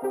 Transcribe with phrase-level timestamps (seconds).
[0.00, 0.04] 好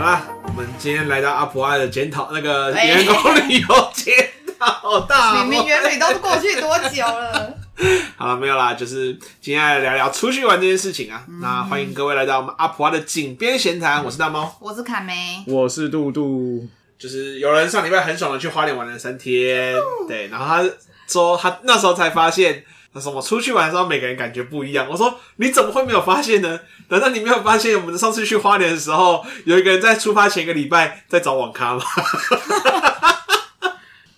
[0.00, 4.14] 啦，我们今天来到阿普爱的检讨，那个员工旅游检
[4.56, 5.40] 讨大会。
[5.40, 7.52] 明明员旅都过去多久了？
[8.16, 11.24] 好了，没有啦，就是今天来聊聊出去玩这件事情啊。
[11.28, 16.64] 嗯、那欢迎各位来到我们阿普爱的井边闲谈，我是大猫，我是卡梅，我是杜杜。
[16.96, 19.74] 就是有人上礼拜很爽的去花莲玩了三天，
[20.06, 20.64] 对，然后他
[21.08, 22.64] 说他那时候才发现。
[22.98, 26.58] 他说：“我出去玩的时候，每个人感觉不一样。”我说：“你怎么会没有发现呢？
[26.88, 31.82] 难道你没有发现我们上次去花莲的时候，有一个人在出发前一个礼拜在找网咖吗？”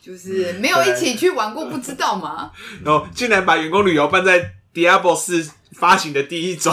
[0.02, 2.51] 就是没有一起去玩过，不知道吗？
[2.84, 6.73] 然后竟然把员工旅游办在 Diablo 四发行的第一周。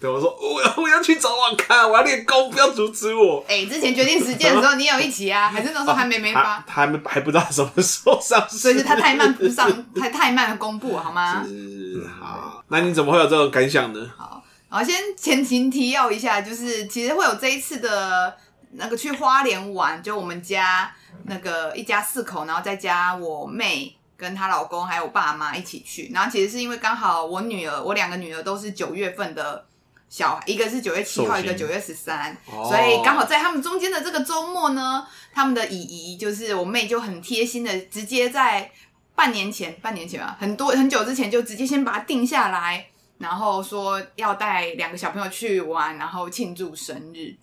[0.00, 3.44] 对，我说 我要我要去找网咖，我要练功，不要阻止我。
[3.46, 5.48] 哎、欸，之前决定时间的时候，你也有一起啊？
[5.52, 6.40] 还是那时候还没没发？
[6.40, 11.44] 啊、他还没还不知道什么时候上市，所以是他太慢不上， 他太慢公布，好吗？
[11.46, 14.10] 是好，那你怎么会有这种感想呢？
[14.16, 18.34] 好，好，先前情提要一下，就是其实会有这一次的
[18.72, 20.90] 那个去花莲玩，就我们家
[21.26, 29.66] 那个一家四口，然后再加我妹跟她老公还有我爸妈一起去，然后其实是因为刚好我女儿，我两个女儿都是九月份的。
[30.10, 38.68] 小孩一个是九月七号，一个九月十三，所以刚好在他们中间的这个周末呢，他们的姨姨就是我妹，就很贴心的，直接在
[39.14, 42.84] 半年前，半年前啊，很多很久之前就直接先把它定下来，
[43.18, 47.36] 然后说要带两个小朋友去玩，然后庆祝生日，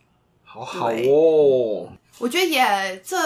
[0.43, 1.89] 好好哦。
[2.17, 3.17] 我觉得也这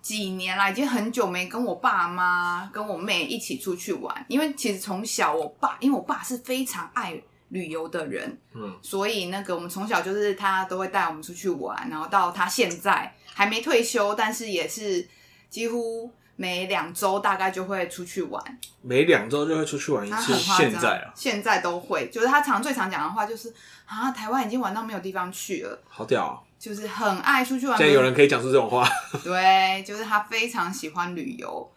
[0.00, 7.22] 几年来已经很久没跟我爸妈跟我妹一起出去玩，因为其实从小我爸，因为我爸是非常爱。
[7.52, 15.06] 旅游的人，嗯，所以那个我们从小就是他都会带我们出去玩，然后到他现在还没退休，但是也是
[15.50, 18.42] 几乎每两周大概就会出去玩，
[18.80, 20.34] 每两周就会出去玩一次。
[20.34, 23.52] 现在啊，现在都会，就是他常最常讲的话就是
[23.84, 27.76] 啊，台湾已经玩到没有地方去了，好屌哦，就是很爱出去玩。
[27.76, 28.88] 现在有人可以讲出这种话，
[29.22, 31.70] 对，就是他非常喜欢旅游。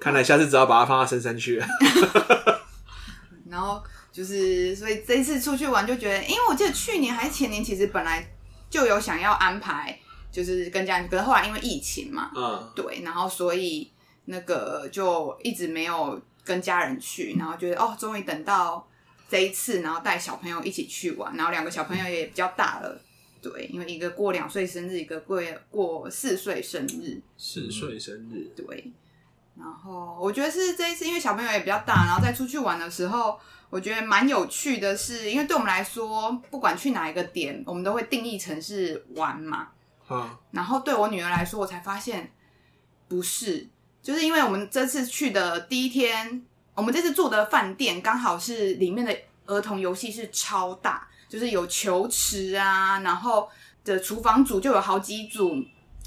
[0.00, 1.66] 看来下次只要把他放到深山去了，
[3.50, 3.82] 然后。
[4.10, 8.26] 就是，所以这一次出去玩就觉得，因为我记得去年还是前年，其实本来
[8.68, 9.96] 就有想要安排，
[10.32, 13.88] 就是跟家人，可是后来因为疫情嘛，嗯，对，然后所以
[14.24, 18.84] 那个就一直没有跟家人去，然后觉得哦，终于等到
[19.28, 23.00] 这一次，然后带小朋友一起去玩，然后两个小朋友也比较大了，
[23.40, 28.90] 对，因为一个过两岁生日，一个过过四岁生日，四岁生日，对，
[29.58, 33.38] 然后我觉得是这一次，因为小朋友也比较大，然后再出去玩的时候。
[33.70, 39.68] 我觉得蛮有趣的是，因为对我们来说，不管去哪一个点，我们都会定义成是玩嘛。
[40.08, 40.26] 嗯。
[40.52, 42.32] 然后对我女儿来说，我才发现
[43.08, 43.68] 不是，
[44.02, 46.42] 就是因为我们这次去的第一天，
[46.74, 49.14] 我们这次住的饭店刚好是里面的
[49.44, 53.50] 儿童游戏是超大，就是有球池啊，然后
[53.84, 55.62] 的厨房组就有好几组，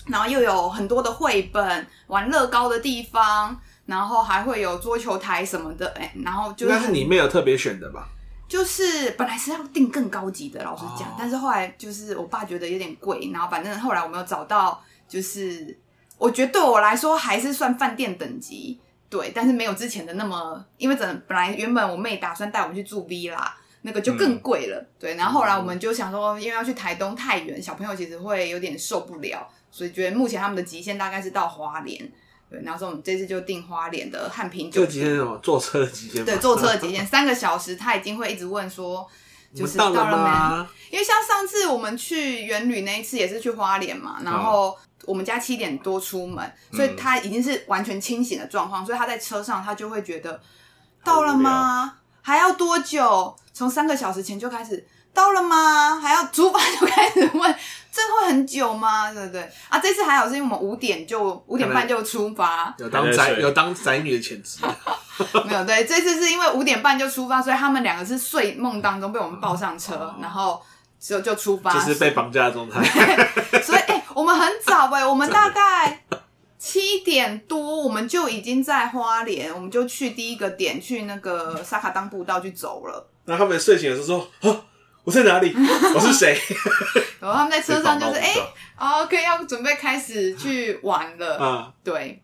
[0.08, 3.60] 然后又有很多的绘本、玩乐高的地方。
[3.88, 8.08] 然后还会有桌球台什么的，哎，然后就是，但是你没有特别选的吧？
[8.48, 15.78] 就是本来是要订更高级的，老实讲，哦、但是后来就是我爸觉得有点贵，然后反正后来我没有找到，就是
[16.18, 18.80] 我觉得对我来说还是算饭店等级，
[19.10, 32.12] 对，但是没有之前的那么，因为整本来原本我妹打算带我们去住 V 啦，那个就更贵了，嗯、对，然后后来我们就想说，因为要去台东太远，小朋友其实会有点受不了，所以觉得目前他们的极限大概是到花莲。
[32.50, 34.88] 对，然后说我们这次就订花莲的汉平酒店。
[34.88, 35.40] 这极限什么？
[35.42, 36.26] 坐车的极限？
[36.26, 39.10] 对，坐车的极限，三个小时，他已经会一直问说，
[39.56, 40.68] 就是到了没？
[40.92, 50.42] 因为像上次我们去元旅那一次也是去花莲嘛，然后我们家七点多出门，所以他已经是完全清醒的状况，所以他在车上他就会觉得
[51.06, 52.00] 到了吗？
[52.22, 53.34] 还要多久？
[53.54, 54.86] 从三个小时前就开始。
[55.14, 56.00] 到了吗？
[56.00, 57.56] 还要出发就开始问，
[57.92, 59.12] 这会很久吗？
[59.14, 59.42] 对不对？
[59.70, 64.60] 啊，这次还好是因为我们五点就五点半就出发，有当宅有当宅女的潜质。
[65.46, 70.62] 没有，对，这次是因为五点半就出发，所以他们两个是睡梦当中被我们抱上车，哦、然后
[71.00, 72.82] 就就出发，就是被绑架的状态。
[73.62, 76.04] 所以，哎、欸，我们很早哎、欸，我们大概
[76.58, 83.10] 七点多我们就已经在花莲，我们就去第一个点，去那个沙卡当步道去走了。
[83.26, 84.66] 那他们睡醒的时候说。
[85.04, 85.54] 我在哪里？
[85.96, 86.40] 我是谁？
[87.20, 91.38] 然后他们在车上就是哎、欸、，OK，要准备开始去玩了。
[91.40, 92.22] 嗯，对。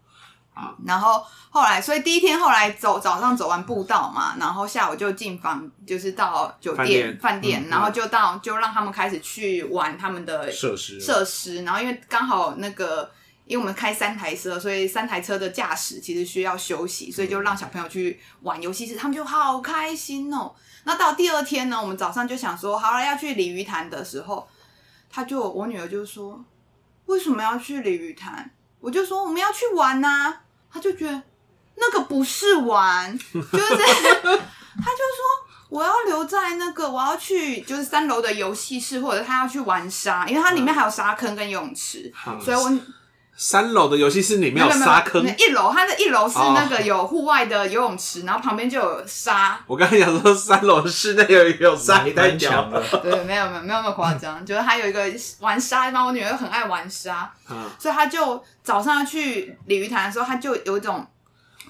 [0.87, 11.63] 然后后来，所以第一天后来走早上走完步道嘛，然后下午就进房，就是到酒店饭店，然后就到就让他们开始去玩他们的设施设施。
[11.63, 13.07] 然后因为刚好那个
[13.47, 20.53] 因为我们开三台车，所以三台车的驾驶其实需要休息，所以就让小朋友去玩游戏室，他们就好开心哦。
[20.83, 24.47] 那到第二天呢，我们早上就想说，好了，要去鲤鱼潭的时候，
[25.09, 26.43] 他就我女儿就说，
[27.05, 28.51] 为什么要去鲤鱼潭？
[28.79, 30.41] 我就说我们要去玩呐、啊，
[30.71, 31.21] 他就觉得
[31.75, 35.47] 那个不是玩，就是 他就说。
[35.69, 42.71] 我要留在那个，我要去就是三楼的游戏室，或者他要去玩沙，因为它里面还有沙坑跟游泳池，嗯、所以我
[43.37, 45.23] 三楼的游戏室里面有沙坑。
[45.37, 49.57] 一楼，它的一楼是那个有户外的游泳池，哦、然后旁边就有沙。
[49.67, 52.83] 我刚才讲说三楼的室内有有沙，你太强了。
[53.03, 55.05] 对，没有没有没有那么夸张， 就是还有一个
[55.39, 61.05] 玩沙，然后我女儿很爱玩沙，嗯、所以她就早上要去鲤鱼潭的时候，她就有一种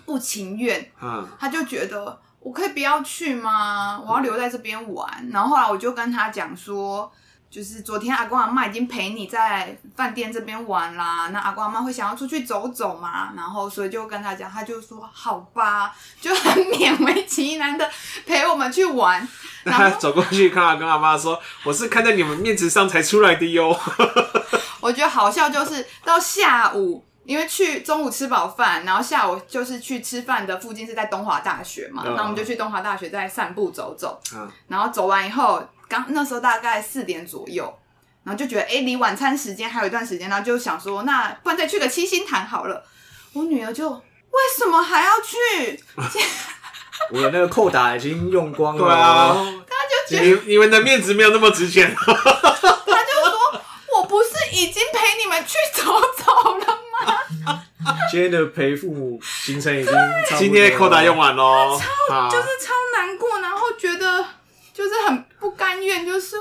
[0.05, 2.19] 不情愿，嗯，她就觉得。
[2.39, 4.01] 我可以不要去吗？
[4.07, 5.29] 我要留在这边玩。
[5.33, 7.11] 然后后来我就跟她讲说，
[7.49, 11.29] 就是昨天阿公阿妈已经陪你在饭店这边玩啦。
[11.31, 13.31] 那阿公阿妈会想要出去走走嘛？
[13.35, 17.89] 然后所以就跟他讲，他就说好吧， 就很勉为其难的
[18.25, 19.27] 陪我们去玩。
[19.63, 23.77] 然后他走过去看阿公阿妈说：“我是看在你们面子上才出来的哟。
[24.79, 27.03] ”我觉得好笑，就是到下午。
[27.25, 37.73] 因为去中午吃饱饭，然后下午就是去吃饭的附近是在东华大学嘛，那、嗯、我们就去东华大学再散步走走，嗯、然后走完以后，刚那时候大概四点左右，
[38.23, 42.83] 然后就觉得哎，离晚餐时间还有一段时间，然后就想说，那不然再去个七星潭好了。
[43.33, 45.83] 我女儿就为什么还要去？
[47.13, 49.35] 我的那个扣打已经用光了，对啊，
[49.67, 51.93] 他就觉得你你们的面子没有那么值钱。
[51.95, 53.61] 他就说，
[53.95, 55.83] 我不是已经陪你们去走
[56.17, 57.63] 走了吗？
[58.11, 59.93] 今天的陪父母行程已经，
[60.37, 61.79] 今天的扣打用完喽，
[62.09, 64.25] 超就是超难过，然后觉得
[64.77, 66.35] 就是很不甘愿，就是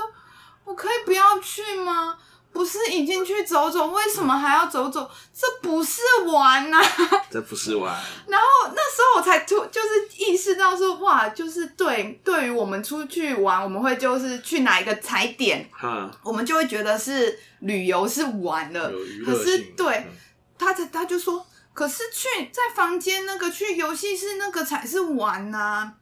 [0.63, 2.15] 我可以不要去吗？
[2.53, 5.09] 不是已经去走走，为什么还要走走？
[5.33, 6.85] 这不是玩呐、啊，
[7.31, 7.91] 这不是玩。
[8.27, 8.45] 然后
[8.75, 18.91] 那时候我才突就是意识到说，哇，就是对，对于我们出去玩，我们会就是去哪一个踩点，嗯，我们就会觉得是旅游是玩了，
[19.25, 19.95] 可是对。
[19.95, 20.13] 嗯
[20.59, 25.93] 他他他就说，可是去在房间那个去游戏室那个才是玩呐、啊。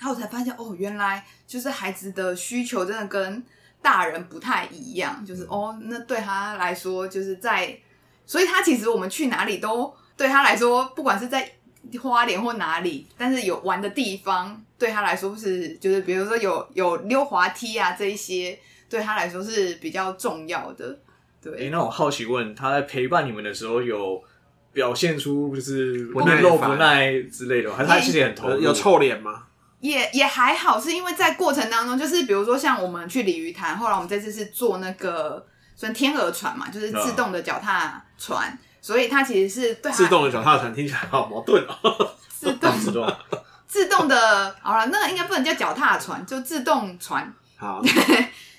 [0.00, 3.44] 然后我才发现哦，原来就是孩子的需求真的跟
[3.82, 5.22] 大人不太一样。
[5.26, 7.78] 就是哦，那对他来说就是在，
[8.24, 11.52] 所以他其实我们去哪里都对他来说，不管是在
[12.00, 18.58] 花莲或哪里，但是有玩的地方对他来说是就是比如说有有溜滑梯啊这一些，
[18.88, 20.98] 对他来说是比较重要的。
[21.42, 24.22] 对，哎、欸，那我好奇问，他在陪伴你们的时候，有
[24.72, 28.60] 表现出就是面露不耐之类的，还是他其实很投入？
[28.60, 29.44] 有臭脸吗？
[29.80, 35.44] 也也还好，是因为在过程当中，就是比如说像我们去鲤鱼潭，后来我们这次是坐那个
[35.74, 42.14] 算天鹅船嘛，就是自动的脚踏船，嗯、所以它其实是对自动的脚踏船听起来好矛盾哦。
[42.28, 43.16] 自动 自动
[43.66, 47.32] 自动的，好了，那个应该不能叫脚踏船，就自动船。
[47.56, 47.82] 好。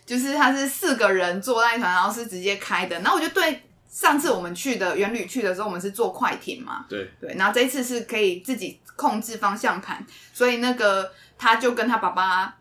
[0.04, 3.00] 就是它是四个人坐那一团，然后是直接开的。
[3.00, 7.34] 然后我就对上次我们去的原旅去的时候，我们是坐快艇嘛，对对。
[7.38, 12.56] 然后这一次是可以自己控制方向盘，所以那个他就跟他爸爸，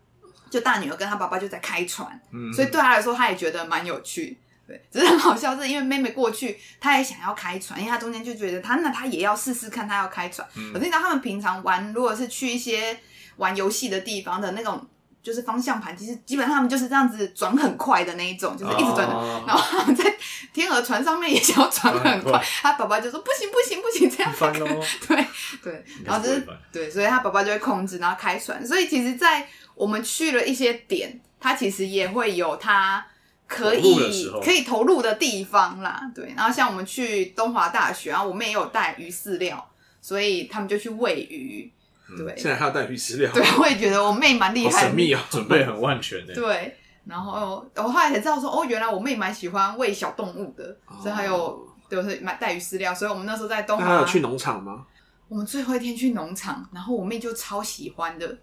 [0.48, 4.82] 就大女儿跟他爸爸就在开船，嗯，所以对他来说他也觉得蛮有趣，对。
[4.90, 10.48] 只是很好笑，是因为妹妹过去，她也想要开船，因为她中间就觉得她那她也要试试看，她要开船。
[10.72, 12.98] 可是你知道他们平常玩，如果是去一些
[13.36, 14.88] 玩游戏的地方的那种。
[15.22, 19.12] 就是方向盘，其实基本上他们就是这样子转很快的那一种，就是一直转的。
[19.12, 19.48] Oh.
[19.48, 20.04] 然后他们在
[20.52, 24.66] 天鹅船上面也想要转很快，他爸爸就说不行不行不行，这样翻哦。
[25.06, 25.26] 对
[25.62, 28.66] 对，然后就是对，所以他爸爸就会控制，然后开船。
[28.66, 33.06] 所以其实，在我们去了一些点，他其实也会有他
[33.46, 36.00] 可以可以投入的地方啦。
[36.14, 41.70] 对，然后像我们去东华大学，然后我们也有带鱼饲料，所以他们就去喂鱼。
[42.16, 43.30] 对，现在还要带鱼饲料。
[43.32, 46.34] 对，我也觉得我妹蛮厉害，神秘啊， 准备很万全的。
[46.34, 52.94] 对，然后我后来才知道说，哦，原来我妹蛮喜欢喂小动物的，所以还有就是买带鱼饲料。
[52.94, 54.86] 所以我们那时候在东华，还有去农场吗？
[55.28, 58.38] 我们最后一天去农场，然后我妹就超喜欢的。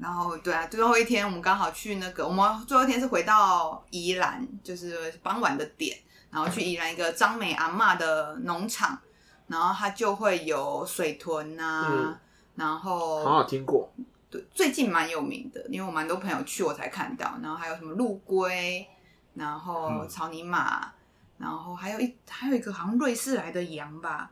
[0.00, 5.96] 然后对啊，最后一天我们刚好去那个，我们最后一天是回到宜兰，就是傍晚的点，
[6.30, 8.98] 然后去宜兰一个张美阿妈的农场，
[9.46, 11.88] 然后它就会有水豚啊。
[11.90, 12.16] 嗯
[12.56, 13.92] 然后，好好听过，
[14.30, 17.38] 对，最近蛮有名的，因为我蛮多朋友去，我才看到。
[17.42, 18.86] 然后还有什么陆龟，
[19.34, 20.90] 然后草泥马，嗯、
[21.38, 24.30] 然后还有一还有一个好像瑞士来的羊吧，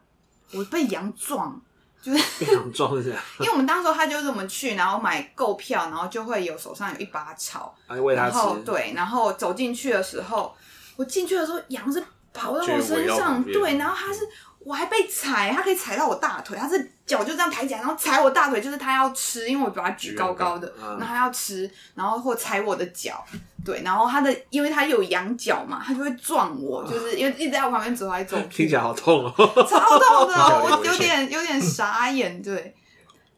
[0.55, 1.61] 我被羊撞，
[2.01, 3.23] 就是 被羊撞是这样。
[3.41, 8.37] 因为我们当时他就是我们去，然后买购票，然后就会有手上有一把草，喂它吃。
[8.39, 10.57] 然后对，然后走进去的时候，
[10.97, 12.03] 我进去的时候羊是
[12.33, 14.27] 跑到我身上，对，然后他是
[14.65, 23.23] 我还被踩，他可以踩到我大腿，他是脚就这样抬起来，然后踩我大腿，就是他要吃，因为我把他举高高的，然后他要吃，然后或踩我的脚，
[23.65, 29.33] 对，然后他的因为他有羊角嘛，他就会撞我，就是因为一直在我旁边走来走去，听起来好痛哦，
[29.69, 32.75] 超痛的， 我有点有点傻眼，对。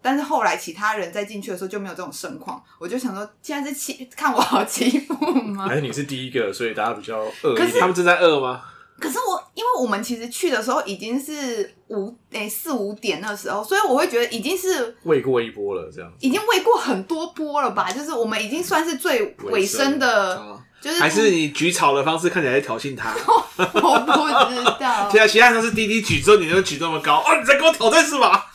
[0.02, 5.66] 但是后来其他人再进去的时候就没有这种盛况，我就想说，现在是欺看我好欺负吗？
[5.66, 7.56] 还是你是第一个，所以大家比较饿？
[7.56, 8.62] 可是他们正在饿吗？
[8.99, 17.91] 可是我，因为我们其实去的时候已经是五诶四五点那时候，所以我会觉得已经是喂过一波了，这样已经喂过很多波了吧？
[17.93, 23.15] 就是我们已经算是最尾声的，就是还是你举草的方式看起来在挑衅他？
[23.59, 25.09] 我不知道。
[25.11, 28.47] 现 在其他人都是滴滴举，之后你就举这么高哦，你在跟我挑战是吧？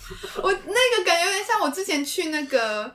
[0.42, 2.92] 我那个感觉有点像我之前去那个，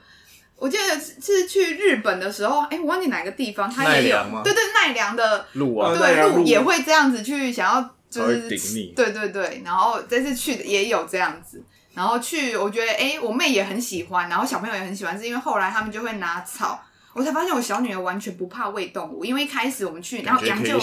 [0.59, 11.63] 我记得是去日本的时候，哎、欸，我忘记哪个地方，它也有，对对，奈良的鹿啊，对鹿也会这样子去想要，就是顶你，对对对，然后这次去的也有这样子，
[11.95, 16.83] 然后去我觉得，哎、欸，我妹也很喜欢，然后小朋友也很喜欢，是因为后来他们就会拿草，
[17.13, 20.81] 我才发现我小女儿完全不怕喂动物，因为一开始我们去，然后羊就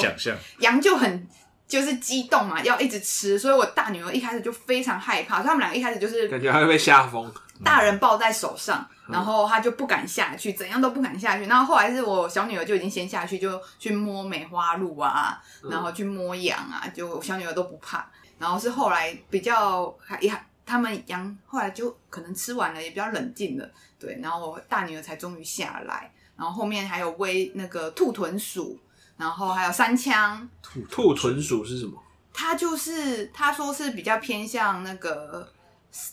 [0.59, 1.27] 羊就很。
[1.65, 7.33] 就是激动嘛，要一直吃，所以我大女儿一开始就非常害怕，所以他们两个一开始就是感觉还会被吓疯。
[7.63, 11.45] 大人抱在手上，然后他就不敢下去，怎样都不敢下去。
[11.45, 18.05] 然后后来是我小女儿就已经先下去，就去摸梅花鹿啊，然后去摸羊啊，就小女儿都不怕。
[18.37, 20.33] 然后是后来比较还也
[20.65, 24.19] 他们羊后来就可能吃完了，也比较冷静了，对。
[24.21, 28.79] 然后我大女儿才终于下来，然后后面还有喂那个兔豚鼠。
[29.15, 31.93] 然后还有三枪，兔兔豚鼠是什么？
[32.33, 35.47] 它就是他说是比较偏向那个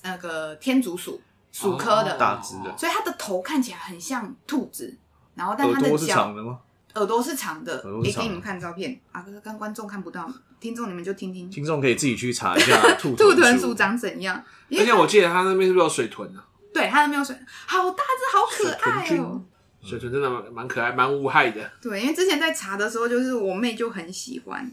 [0.02, 1.19] 那个天竺鼠
[1.52, 4.97] 鼠科的，大只的，所以它的头看起来很像兔子，
[5.35, 6.59] 然后但它的脚耳朵是长的吗？
[6.95, 10.28] 耳朵是长的，也给你们看照片啊，可是跟观众看不到，
[10.59, 14.42] 听众你们就听听，听众可以自己去查一下兔 兔豚鼠长怎样。
[14.73, 16.42] 而且我记得它那边是不是有水豚呢？
[16.75, 19.42] 对，它那边有水，好大只，好可爱哦。
[19.83, 21.71] 水豚真的蛮蛮可爱，蛮无害的。
[21.80, 24.71] 对，因为之前在查的时候，就是我妹就很喜欢，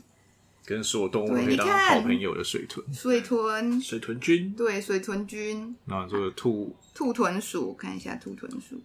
[0.67, 2.85] 跟所有动物可以当好朋友的水豚。
[2.93, 5.73] 水豚，水豚君，对，水豚君。
[5.85, 8.75] 然后这个兔兔豚鼠，看一下兔豚鼠，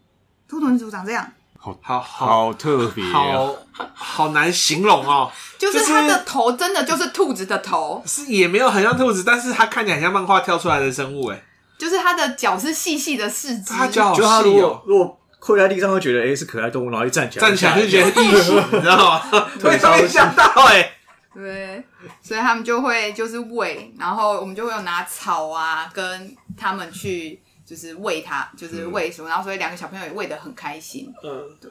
[0.49, 3.57] 兔豚鼠长这样，好好好特别，好
[3.93, 5.29] 好难形容哦。
[5.59, 11.43] 就是它的头真的就是兔子的头，是也没有很像兔子，但是它看起来很像漫画跳出来的生物，哎，
[11.77, 15.19] 就是它的脚是细细的四肢，它脚好细哦，如果。
[15.45, 19.21] 跪在地上会觉得哎、欸、是可爱动物，然后一站起来，站起来就觉得异形，你知道吗？
[19.59, 20.89] 对， 没想到哎。
[21.35, 21.83] 对，
[22.23, 31.13] 所以他们就会就是喂，然后我们就会有拿草啊，跟他们去就是喂它，就是喂什么，然后所以两个小朋友也喂得很开心。
[31.25, 31.71] 嗯，对。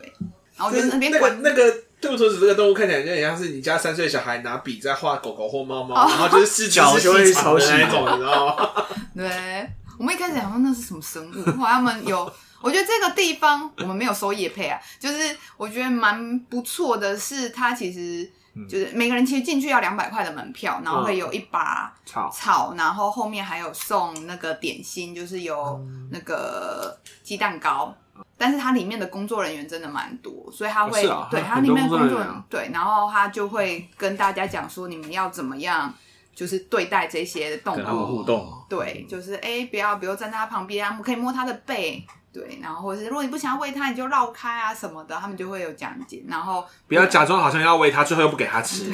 [0.58, 8.86] 然后我觉得那边管那个兔兔子这个动物看起来就很像是你家三岁小孩拿笔在画狗狗或猫猫，然后就是四肢是细长的那种，你知道吗？
[9.16, 12.32] 对，我们一开始想说那是什么生物，后来他们有。
[12.64, 18.32] 我觉得这个地方我们没有收叶配啊，就是我觉得蛮不错的是，它其实
[18.68, 22.30] 就是每个人其实进去要两百块的门票，然后会有一把草。
[22.30, 25.82] 草，然后后面还有送那个点心，就是有
[26.12, 27.96] 那个鸡蛋糕，
[28.38, 32.44] 但是它里面的工作人员真的蛮多，所以他会对它里面的工作人员。
[32.50, 35.94] 对，然后他就会跟大家讲说你们要怎么样，
[36.36, 42.06] 就是对待这些动物，互动，对，就是哎不要，比如站在他旁边，我们可以摸他的背。
[42.34, 46.24] 对，然后或者是如果你不想要喂它，你就绕开啊什么的，他们就会有讲解。
[46.30, 48.90] 然后不要假装好像要喂它，最后又不给它吃，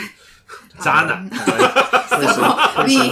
[0.79, 1.23] 渣男。
[2.87, 3.11] 你。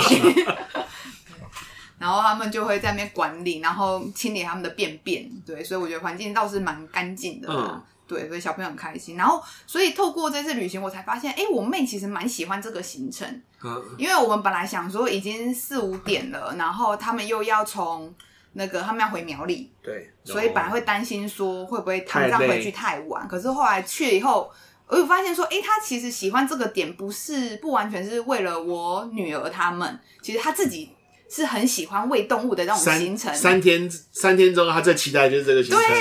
[1.99, 5.29] 然后他们就会在那边管理，然后清理他们的便便。
[5.45, 7.47] 对，所以我觉得环境倒是蛮干净的。
[7.49, 7.81] 嗯。
[8.07, 9.15] 对，所以小朋友很开心。
[9.15, 13.27] 然后，所以透过这次旅行，我才发现，哎，我妹其实蛮喜欢这个行程。
[13.63, 13.83] 嗯。
[13.97, 18.11] 因为我们本来想说已经四五点了，然后他们又要从。
[18.57, 23.27] 那个他们要回苗栗，对，所以本来会担心说会不会他们这样回去太晚，太。
[23.27, 24.49] 可是后来去了以后，
[24.87, 30.89] 我有发现说，哎、欸，他其实喜欢这个点，不是不完全是为了我女儿他们，其实他自己
[31.29, 33.35] 是很喜欢喂动物的那种行程。
[33.35, 35.79] 三天三天中，他最期待就是这个行程。
[35.81, 35.99] 对，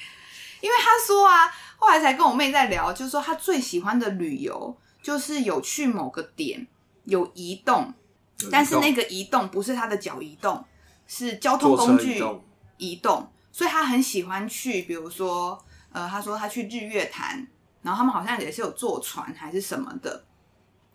[0.62, 6.66] 因为他说啊，后来才跟我妹在聊，就是说他最喜欢的旅游就是有去某个点
[7.04, 7.92] 有移动，
[8.50, 10.64] 但是那个移动不是他的脚移动。
[11.12, 12.44] 是交通工具移动，
[12.76, 17.44] 移动，所以他很喜欢去，比如说，呃，他说他去日月潭，
[17.82, 20.24] 然后他们好像也是有坐船还是什么的。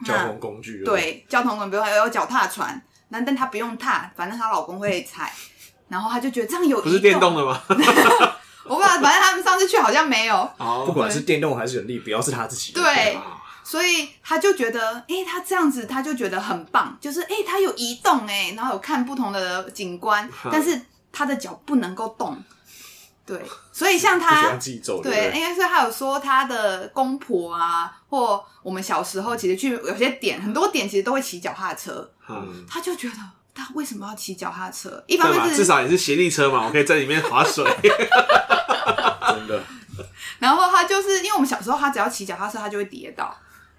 [0.05, 5.33] 交通工具，对，交通工具，比如说有脚踏船，那但他不用踏，反正她老公会踩，
[5.89, 7.61] 然后他就觉得这样有不是电动的吗？
[8.63, 10.49] 我不知道，反正他们上次去好像没有，
[10.85, 13.17] 不管是电动还是人力，不要是他自己，对。
[13.65, 20.79] 所以他就觉得，哎、欸，他这样子他就觉得很棒，就是哎、欸，他有移动哎，然后有看不同的景观，但是
[21.11, 22.41] 他的脚不能够动。
[23.25, 23.41] 对，
[23.71, 24.55] 所以像他，
[25.01, 33.15] 对，应该是他有说他的公婆啊，或我们小时候其实去有些点，很多点其实都会骑脚踏车，嗯，他就觉得
[33.55, 35.03] 他为什么要骑脚踏车？
[35.07, 39.59] 一方面是至少也是斜力车嘛，我可以在里面划水， 真的。
[40.37, 43.35] 然后他就是因为我们小时候，他只要骑脚踏车，他就会跌倒。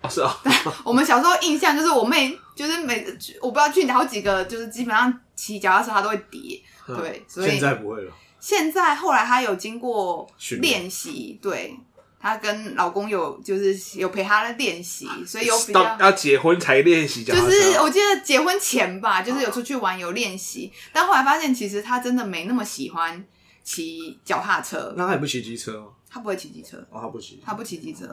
[0.07, 0.41] 哦，是啊。
[0.85, 3.05] 我们小时候印象就是我妹，就是每
[3.41, 6.61] 我不知道去好几个，就是基本上骑脚踏车她都会跌。
[6.87, 8.13] 对，所以现在不会了。
[8.39, 10.29] 现在后来她有经过
[10.61, 11.77] 练习，对，
[12.21, 23.25] 她跟老公有就是有陪她练习，所以有比较要结婚才练习，就是我记得结婚前吧，就是有出去玩有练习，但后来发现其实她真的没那么喜欢
[23.65, 24.95] 骑脚踏车。
[24.97, 25.89] 那她也不骑机车吗？
[26.09, 28.07] 她不会骑机车哦，她不骑，她不骑机车，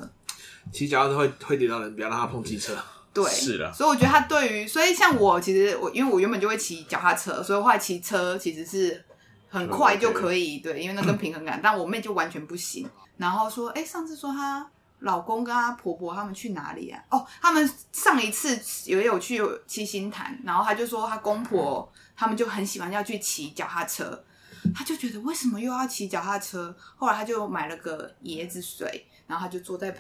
[0.72, 2.76] 骑脚踏车会会跌到人，不要让他碰汽车。
[3.14, 3.72] 对，是的。
[3.74, 9.04] 所以我觉得他对于，所以像我其实我因为我原本就会骑脚踏车，所以后来骑车其实是。
[9.50, 12.90] 很快就可以，对，因为那跟平衡感，但我妹就完全不行。
[13.18, 14.68] 然后说，哎，上次说她
[15.02, 17.00] 老公跟她婆婆他们去哪里啊？
[17.12, 24.24] 哦，他们上一次也有去七星潭，然后她就说她公婆他们就很喜欢要去骑脚踏车，
[24.74, 26.76] 她就觉得为什么又要骑脚踏车？
[26.96, 29.96] 后来她就买了个椰子水，然后她就坐在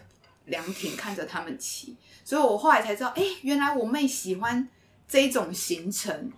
[0.46, 1.96] 凉亭看着他们骑。
[2.24, 4.68] 所以我后来才知道，哎，原来我妹喜欢
[5.08, 6.32] 这种行程。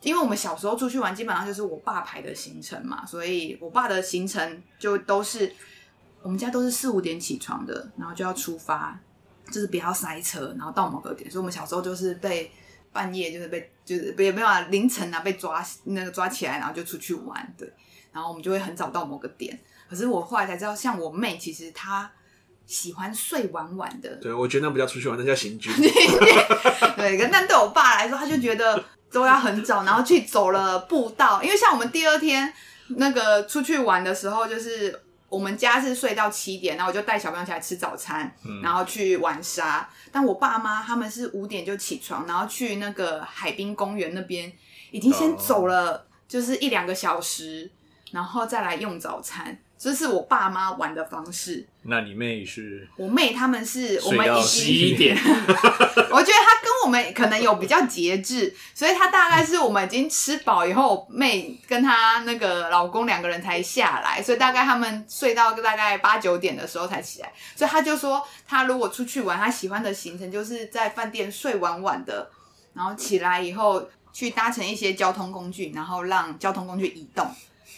[0.00, 5.52] 因为我们小时候出去玩，基本上就是我爸排的行程嘛，所以我爸的行程就都是
[6.22, 8.96] 我们家都是四五点起床的，然后就要出发，
[9.50, 11.28] 就是不要塞车，然后到某个点。
[11.28, 12.48] 所以我们小时候就是被
[12.92, 17.68] 半夜就是被就是也没有啊凌晨啊被抓那个抓起来，然后就出去玩，对。
[18.12, 19.58] 然后我们就会很早到某个点。
[19.90, 22.08] 可是我后来才知道，像我妹其实她
[22.68, 24.14] 喜欢睡晚晚的。
[24.22, 25.72] 对，我觉得那不叫出去玩，那叫行军。
[26.96, 28.84] 对，但对我爸来说，他就觉得。
[29.10, 32.52] 都要很早，然后去走了步道，因为像我们第二天
[32.88, 39.88] 那个出去玩的时候，就是我们家是睡到七点，然后我就带小朋友起来吃早餐，嗯、然后去玩沙。
[40.12, 44.52] 但我爸妈他们是五点就起床，然后去那个海滨公园那边，
[44.90, 47.70] 已经先走了，就是一两个小时，
[48.12, 49.58] 然后再来用早餐。
[49.78, 51.64] 这是我爸妈玩的方式。
[51.82, 52.86] 那你妹是？
[52.96, 55.16] 我妹他们是我们已经十一点。
[56.10, 67.32] 我觉得她跟我们可能有比较节制，所以她大概是我们已经吃饱以后，妹跟她那个老公两个人才下来，所以大概他们睡到大概八九点的时候才起来。
[67.54, 72.28] 所以他就说，他如果出去玩，他喜欢的行程就是在饭店睡晚晚的，
[72.74, 77.30] 然后起来以后去搭乘一些交通工具，然后让交通工具移动，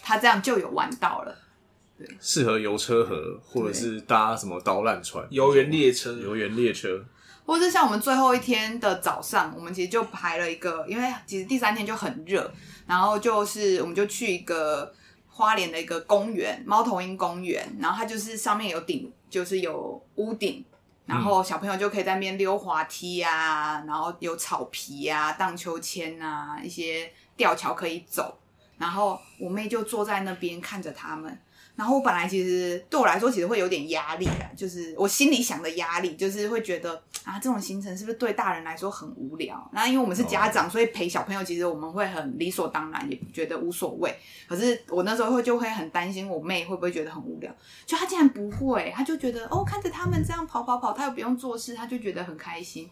[0.02, 1.36] 他这样就有玩到了。
[2.20, 7.04] 适合游车河，或者是搭什么导览船、游园列车、游园列车，
[7.44, 12.52] 或者是像我们最后一天的早上，我们其实就排了一个，因为其实第三天就很热，
[12.86, 14.92] 然后就是我们就去一个
[15.28, 20.64] 花莲的一个公园，猫头鹰公园，然后它就是上面有顶，就是有屋顶，
[21.06, 28.38] 然后小朋友就可以在那边溜滑梯啊，然后有草皮啊、荡秋千啊，一些吊桥可以走，
[28.78, 31.36] 然后我妹就坐在那边看着他们。
[31.76, 39.70] 然后我本来其实对我来说其实会有点压力啊，就是我心里想的压力，就是会觉得啊，这种行程是不是对大人来说很无聊？
[39.72, 44.14] 那因为我们是家长，所以陪小朋友其实我们会很理所当然，也觉得无所谓。
[44.46, 47.50] 可是我那时候会就会很担心我妹会不会觉得很无聊，
[47.87, 52.90] 就她竟然不会，她就觉得哦，看着他们这样跑跑跑，她又不用做事，她就觉得很开心。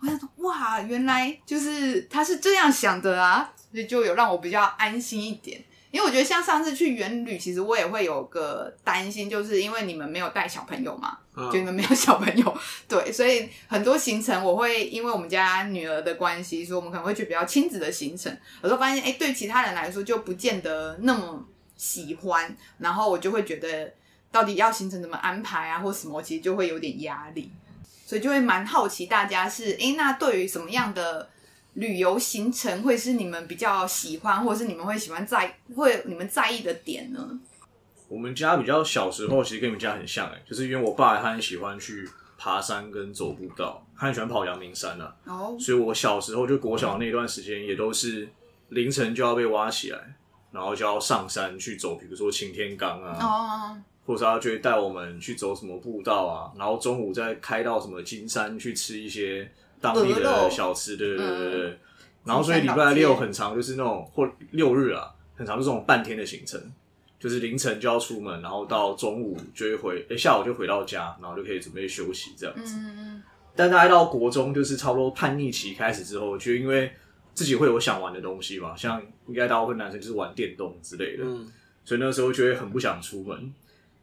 [0.00, 5.62] 我想说哇，原来就是她是这样想的啊，所以就有让我比较安心一点。
[5.90, 21.44] 因为我觉得像上次去员旅，其实我也会有个担心，就是因为你们没有带小朋友嘛，就你们没有小朋友，对，所以很多行程我会因为我们家女儿的关系，所以我们可能会去比较亲子的行程，有时候发现哎，对其他人来说就不见得那么
[21.76, 23.92] 喜欢，然后我就会觉得
[24.30, 27.50] 到底要行程怎么安排啊，或什么，其实就会有点压力，
[28.06, 31.28] 所以就会蛮好奇大家是哎，那对于什么样的？
[31.80, 37.40] 旅游行程会是你们比较喜欢，或者是你们会喜欢在，会你们在意的点呢？
[38.06, 45.16] 我们家比较小时候，其实跟你们家很像哎，就是因为我爸他很喜欢去爬山跟走步道，他很喜欢跑阳明山啊。
[45.24, 45.56] 哦。
[45.58, 48.28] 所以我小时候就国小那段时间，也都是
[48.68, 49.98] 凌晨就要被挖起来，
[50.52, 59.50] 然后就要上山去走，比如说擎天岗啊，哦，或者他就会带我们去走什么步道啊，然后中午再开到什么金山去吃一些。
[59.80, 61.78] 当地的小吃，对对对对对，嗯、
[62.24, 66.60] 然后所以礼拜六很长，就是那种或六日啊，很长，就是这种半天的行程，
[67.18, 72.76] 就是凌晨就要出门，然后到中午就会回，哎、欸，下午就回到家，然后就可以准备休息这样子。
[73.56, 76.92] 但大概到国中，就是差不多叛逆期开始之后，就因为
[77.34, 81.46] 自己会有想玩的东西嘛，像应该大部分男生就是玩电动之类的，嗯，
[81.84, 83.52] 所以那时候就会很不想出门。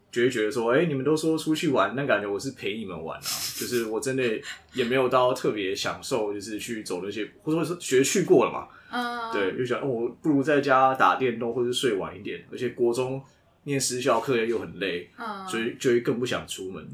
[0.09, 3.21] 就会觉得说，哎、欸，你们都说出去玩，那感觉我是陪你们玩啊，
[3.59, 4.23] 就是我真的
[4.73, 13.21] 也没有到特别享受，就是去走那些，或者说学去过了嘛，嗯，对，就想，哦，我不如在家打电动或者睡晚一点，而且国中
[13.63, 16.87] 念私校课业又很累，嗯，所以就会更不想出门，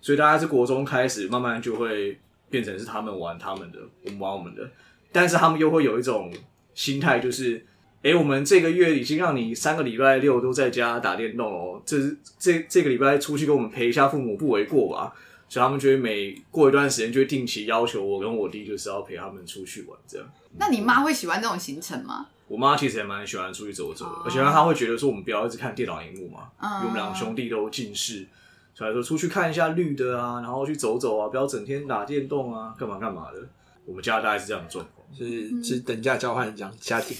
[0.00, 4.68] 所以大家是国中开始，慢慢就会变成是他们玩他们的，我们玩我们的，
[5.12, 6.32] 但是他们又会有一种
[6.74, 7.64] 心态，就是。
[8.04, 11.80] 哎、欸，我们这个月已经让你三个礼拜六都在家打电动哦。
[11.86, 11.96] 这
[12.38, 15.14] 这这个礼拜出去跟我们陪一下父母不为过吧？
[15.48, 20.26] 所以他们就会每过一段时间就会定期要求我跟我弟就是要陪他们出去玩这样。
[20.58, 22.26] 那你妈会喜欢这种行程吗？
[22.46, 28.26] 我妈其实也蛮喜欢出去走走的，而且她会觉得说我们不要一直看电脑荧幕嘛，因为我们两个兄弟都近视，
[28.74, 33.38] 所以说出去看一下绿的啊，然后去走走啊，不要整天打电动啊，干嘛干嘛的。
[33.86, 35.06] 我们家大概是这样的状况。
[35.16, 37.16] 是是等价交换这样家庭，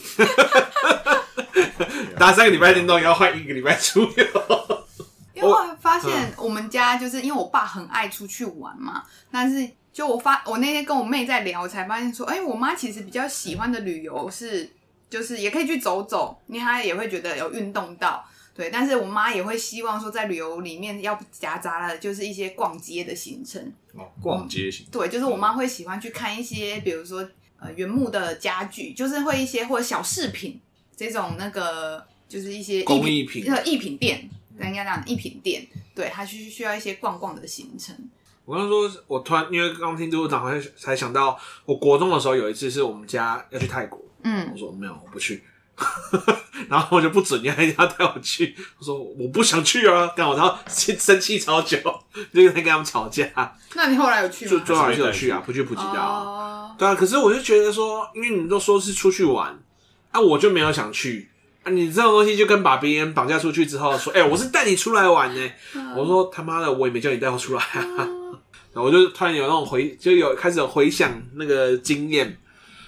[2.19, 4.09] 打三个礼拜电动要换一个礼拜出游。
[5.33, 14.69] 因为我发现我们家就是因为我爸很爱出去玩嘛，但是就我发我那天跟我妹在聊，才发现说，哎、欸，我妈其实比较喜欢的旅游是
[15.09, 18.25] 就是也可以去走走，因为她也会觉得有运动到。
[18.55, 23.61] 对，但是我妈也会希望说，在旅游里面要夹杂了，就是一些逛街的行程。
[23.95, 24.93] 哦，逛街行程。
[24.93, 30.61] 对，就是我妈会喜欢去看一些，比如说呃原木的家具，就是会一些或者小饰品
[30.97, 37.97] 这种那个，就是一些工艺品那个艺品店，应该讲艺品店，对，她需需要一些逛逛的行程。
[38.45, 45.43] 我刚说，我突然因为刚听杜长好像才想到，我国中的时候有一次是我们家要去泰国，嗯，我说没有，我不去。
[46.69, 51.79] 然后我就不准你还要带我去，我说我不想去啊，干我然后生气超久，
[52.33, 53.29] 就在跟他们吵架。
[53.75, 54.51] 那你后来有去吗？
[54.53, 56.01] 就最后还是有去啊，不去普吉岛。
[56.01, 59.59] 哦、对啊，可是我就觉得说，因为你们都说是出去玩，
[60.13, 61.29] 啊，我就没有想去
[61.65, 61.71] 啊。
[61.71, 65.51] 你这种东西就跟把别人绑架出去之后说，哎、欸，我是带你出来玩呢。
[65.75, 67.85] 嗯、我说他妈的，我也没叫你带我出来啊。
[67.99, 68.39] 嗯、
[68.73, 72.39] 然后我就突然有那种回，就有开始有回想那个经验。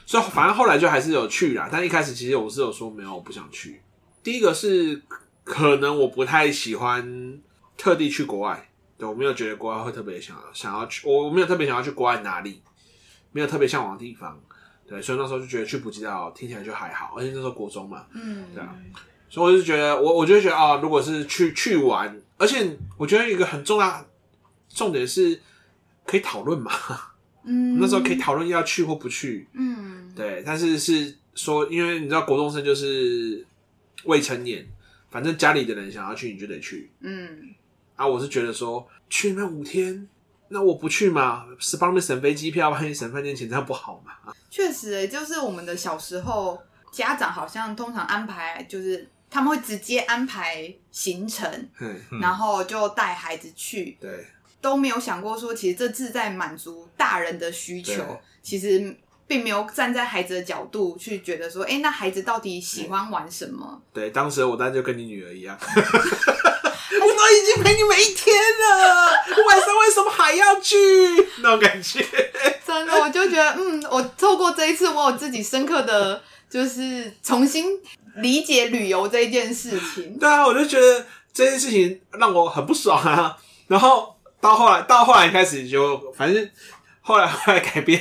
[0.07, 3.83] 所以反正后来就还是有去啦，但一开始其实我是有说没有，我不想去。
[4.23, 5.03] 第一个是
[5.43, 7.39] 可能我不太喜欢
[7.77, 12.63] 特地去国外，对，我没有觉得国外会特别想要想要去，我没有特别想要去国外哪里，
[13.33, 14.41] 没有特别向往的地方，
[14.87, 18.75] 对，所以那时候就觉得去普吉岛听起来就还好，而且那时候国中嘛，嗯，对啊，
[19.29, 24.07] 所以我就觉得我我就觉得啊，如果是去去玩，而且我觉得一个很重要
[24.69, 25.41] 重点是
[26.05, 26.71] 可以讨论嘛。
[27.49, 29.47] 嗯，那时候可以讨论要去或不去。
[29.53, 33.47] 嗯，对，但是是说，因为你知道，国中生就是
[34.05, 34.67] 未成年，
[35.11, 36.91] 反正家里的人想要去，你就得去。
[37.01, 37.55] 嗯，
[37.95, 40.09] 啊，我是觉得说去那五天，
[40.49, 44.33] 那我不去嘛，是帮你省飞机票，帮你省饭店钱，这样不好嘛？
[44.51, 46.59] 确实、欸，就是我们的小时候，
[46.91, 53.99] 家长好像通常安排，就是他们会直接安排行程，嗯，然后就带孩子去。
[54.01, 54.25] 对。
[54.59, 58.03] 都没有想过说，其实这是在满足大人的需求，
[58.43, 58.97] 其实
[59.27, 63.81] 并没有站在孩子的角度去觉得说，哎、欸，那孩子到底喜欢玩什么？
[63.93, 69.07] 对，当时我当然就跟你女儿一样， 我都已经陪你每一天了，
[69.47, 70.77] 晚上为什么还要去？
[71.43, 72.05] 那种感觉，
[72.67, 77.67] 真的，我就觉得，嗯，我透过这一次，我有自己深刻的就是重新
[78.17, 80.19] 理解旅游这一件事情。
[80.19, 83.37] 对啊，我就觉得这件事情让我很不爽啊，
[83.67, 84.15] 然后。
[84.39, 86.51] 到后来，到后来开始就反正
[87.01, 88.01] 后来后来改变，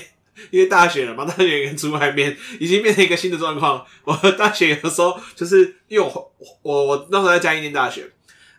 [0.52, 3.86] 因为大学了嘛，大学跟出外面已经变成一个新的状况。
[4.04, 8.10] 我大学有时候就是因为我我我那时候在嘉义念大学，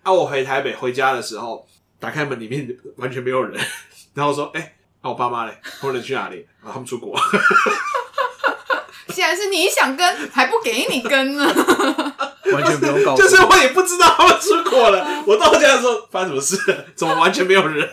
[0.03, 1.67] 啊，我回台北回家的时候，
[1.99, 3.61] 打开门里面完全没有人，
[4.15, 5.57] 然后说：“哎、欸，那、啊、我爸妈嘞？
[5.81, 6.47] 或者去哪里？
[6.63, 7.19] 啊，他们出国。”
[9.09, 11.45] 既然是你想跟，还不给你跟呢？
[12.53, 15.25] 完全不用告诉，就是我也不知道他们出国了。
[15.27, 16.85] 我到家的时候发生什么事？
[16.95, 17.89] 怎么完全没有人？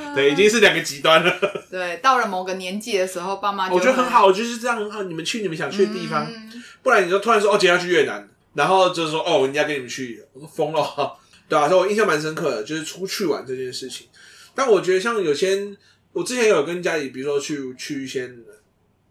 [0.14, 1.38] 对，已经是两个极端了。
[1.70, 5.02] 对，到了某个年纪的时候，爸妈我觉得很好，就是这样很好。
[5.02, 11.16] 你们去你们想去的地方，嗯、不然你就突然说哦，今天要去越南，然后就是说哦，人家跟你们去，我说疯了，
[11.48, 11.68] 对吧、啊？
[11.68, 14.06] 所以我印象蛮深刻的，就是出去玩这件事情。
[14.54, 15.76] 但我觉得像有些，
[16.12, 18.32] 我之前有跟家里，比如说去去一些。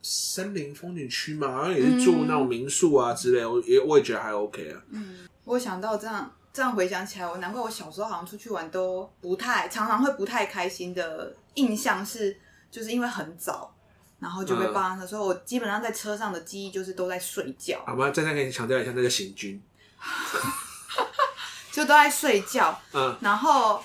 [0.03, 4.81] 森林风景区嘛，好像也是住那种民宿啊之类，我也我也觉得还 OK 啊。
[4.89, 12.35] 嗯，我想到这样这样回想起来，我难怪我小时候好像出去玩都不太常常会不太开心的印象是，
[12.69, 13.73] 就是因为很早，
[14.19, 17.81] 然后就被爸妈说，所以我基本上在车上的记忆就是都在睡觉。
[17.85, 19.61] 好吧，再再给你强调一下那个行军，
[21.71, 22.77] 就都在睡觉。
[22.93, 23.81] 嗯，然后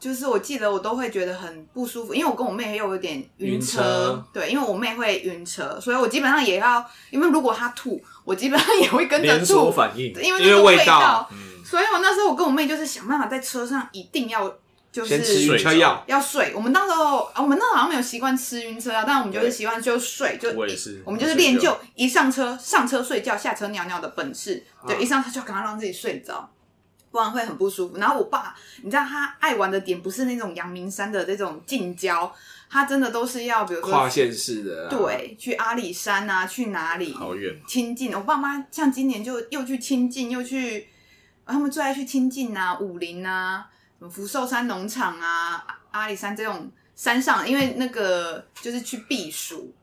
[0.00, 4.24] 就是我记得我都会觉得很不舒服，因为我跟我妹又有点晕车，车。
[4.32, 11.28] 对，因为我妹会晕车，所以我基本上也要，因为如果她吐，我基本上也会跟着吐，反应，因为那个味道，
[11.62, 14.50] 所以我那时候我跟我妹就是想办法在车上一定要
[14.90, 16.52] 就是先吃晕车药，要睡。
[16.54, 26.48] 我们那时候啊，我们那时候好像没有习惯吃晕车药，但我们就是习惯就睡，就我也是，我们就是练就一上车上车睡觉，下车尿尿的本事，对，啊、一上车就赶快让自己睡着。
[27.10, 27.96] 不然会很不舒服。
[27.96, 32.32] 然后我爸，你知道他爱玩的点不是那种阳明山的这种近郊，
[32.68, 37.12] 他真的都是要比如说跨县市的、啊，对，去阿里山啊，去哪里？
[37.14, 37.54] 好远。
[37.66, 40.88] 清境，我爸妈像今年就又去清境，又去，
[41.44, 43.66] 他们最爱去清境啊，武陵啊，
[43.98, 49.74] 什么福寿山农场啊，阿里山这种山上，因为那个就是去避暑。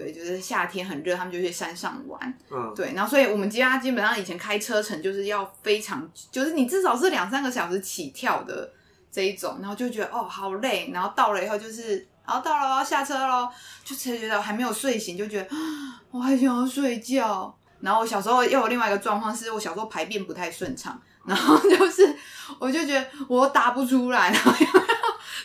[0.00, 2.34] 对，就是夏天很热，他们就去山上玩。
[2.50, 8.72] 嗯，对，然后所以我们家基本上以前开车程就是要非常，就是你至少是两三个小时起跳的
[9.12, 13.46] 这一种，然后就觉得哦好累，然后到了以后就是，然后到了要下车喽，
[13.84, 15.48] 就才觉得还没有睡醒，就觉得
[16.10, 17.54] 我还想要睡觉。
[17.80, 22.16] 然后我小时候又有另外一个状况，是我小时候排便不太顺畅，然后 就是
[22.58, 24.52] 我就觉得我打不出来，然后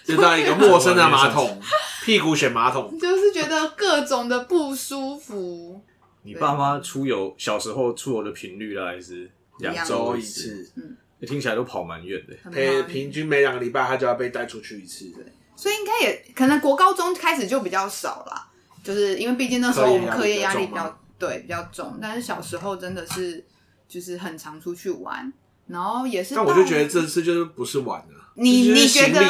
[0.05, 1.59] 就到一个陌生的马桶。
[2.05, 5.81] 屁股选马桶，就是觉得各种的不舒服。
[6.21, 12.51] 你爸妈出游小时候出游的频率大概是两周一次，嗯，听起来都跑蛮远的。
[12.51, 15.25] 平平均每两个礼拜他就要被带出去一次，对。
[15.55, 18.49] 所以应该也可能国高中开始就比较少啦，
[18.83, 23.43] 就是因为毕竟那时候我们课业压力比较对比较重，但是小时候真的是
[23.87, 25.33] 就是很常出去玩，
[25.65, 26.35] 然后也是。
[26.35, 28.14] 但我就觉得这次就是不是玩了。
[28.35, 29.21] 你你觉得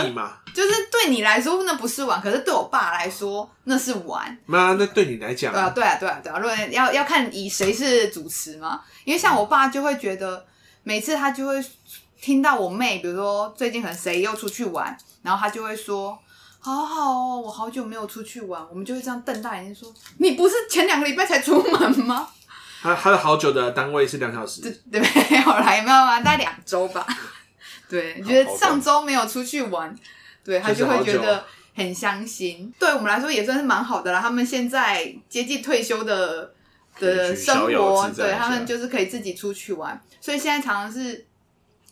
[0.54, 4.38] 就是对你来说那不是玩，可是对我爸来说那是玩。
[4.46, 10.46] 妈那对你来讲，对啊对啊对啊对啊，如果要要看以谁是主持嘛，因为像我爸就会觉得
[10.84, 11.64] 每次他就会
[12.22, 16.18] 听到我妹，比如说最近可能谁又出去玩，然后他就会说
[16.60, 22.28] 好好哦，我好久没有出去玩，我们就会这样瞪大眼睛说，你不是前两个礼拜才出门吗？
[22.82, 27.06] 他他的好久的单位是两小时，对对，后来没有啊，大概两周吧。
[27.88, 29.96] 对，觉得上周没有出去玩，
[30.44, 31.46] 对，他就会觉得
[31.76, 32.74] 很伤心。
[32.80, 34.20] 对我们来说也算是蛮好的啦。
[34.20, 36.54] 他们现在接近退休的
[37.00, 40.02] 的生活，对他们就是可以自己出去玩。
[40.20, 41.26] 所以现在常常是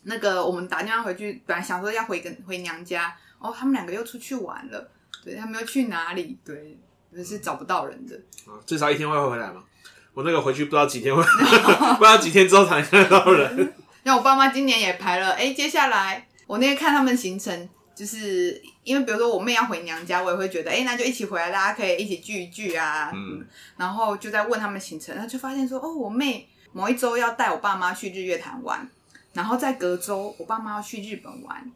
[0.04, 4.90] 那个我们打电话回去，本来想说要回跟回娘家，哦，他们两个又出去玩了。
[5.24, 6.38] 对，他们又去哪里？
[6.44, 6.78] 对，
[7.16, 8.16] 就是找不到人的。
[8.46, 9.64] 啊至少一天会回来嘛。
[10.14, 11.22] 我那个回去不知道几天会，
[11.98, 13.74] 不知道几天之后才能看到人。
[14.04, 23.12] 那我爸妈今年也排了，哎、欸，接下来我那天看他们行程，就是因为比如说我妹要回娘家，我也会觉得，哎、欸，那就一起回来，大家可以一起聚一聚啊。
[23.14, 23.46] 嗯。
[23.78, 28.88] 然后就在问他们行程，然后就发现说，哦，我妹某一周要带我爸妈去日月潭玩，
[29.34, 31.72] 然后在隔周我爸妈要去日本玩。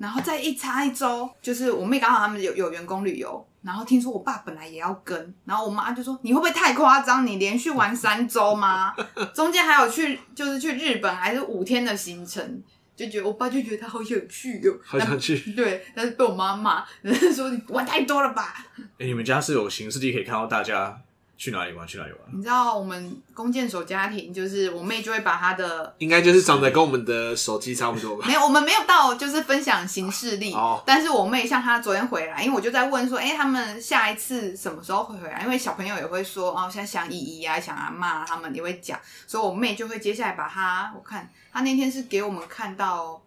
[0.00, 3.46] 然后再一差一周，就是我妹刚好他们有有员工旅游。
[3.62, 7.26] 然后听说我爸本来也要跟，然后我妈就说：“你会不会太夸张？
[7.26, 8.94] 你连续玩三周吗？
[9.34, 12.62] 中间还有去，就是去日本，还是五天的行程？
[12.96, 15.52] 就觉得我爸就觉得他好有趣哟，好想去。
[15.52, 18.66] 对，但是被我妈骂，人 家说你玩太多了吧？
[18.98, 20.98] 哎，你们家是有形式地可以看到大家。”
[21.40, 21.88] 去哪里玩？
[21.88, 22.20] 去哪里玩？
[22.34, 28.26] 你知道我们弓箭手家庭，就是我妹就会把她的，应该就是长得跟我们的手机差不多吧？
[28.26, 30.52] 没有，我们没有到就是分享行事历。
[30.52, 30.82] 哦。
[30.84, 35.40] 但是我妹像她昨天回来，因为我就在问说，哎、欸，他们下一次什么时候会回来？
[35.42, 43.22] 因为小朋友也会说，哦，现在想姨姨啊，想阿嬷，他们也会讲，所以我妹就会接下来把她，我看她那天是给我们看到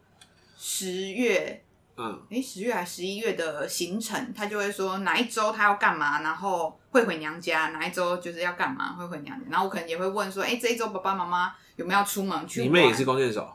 [0.60, 1.64] 十月。
[1.96, 12.64] 嗯，哎，十月还十一月的行程，他就会说哪一周他要干嘛，然后会回娘家，哪一周就是要干嘛会回娘家，然后我可能也会问说，哎，这一周爸爸妈妈有没有要出门去？
[12.64, 13.48] 你妹也是弓箭手？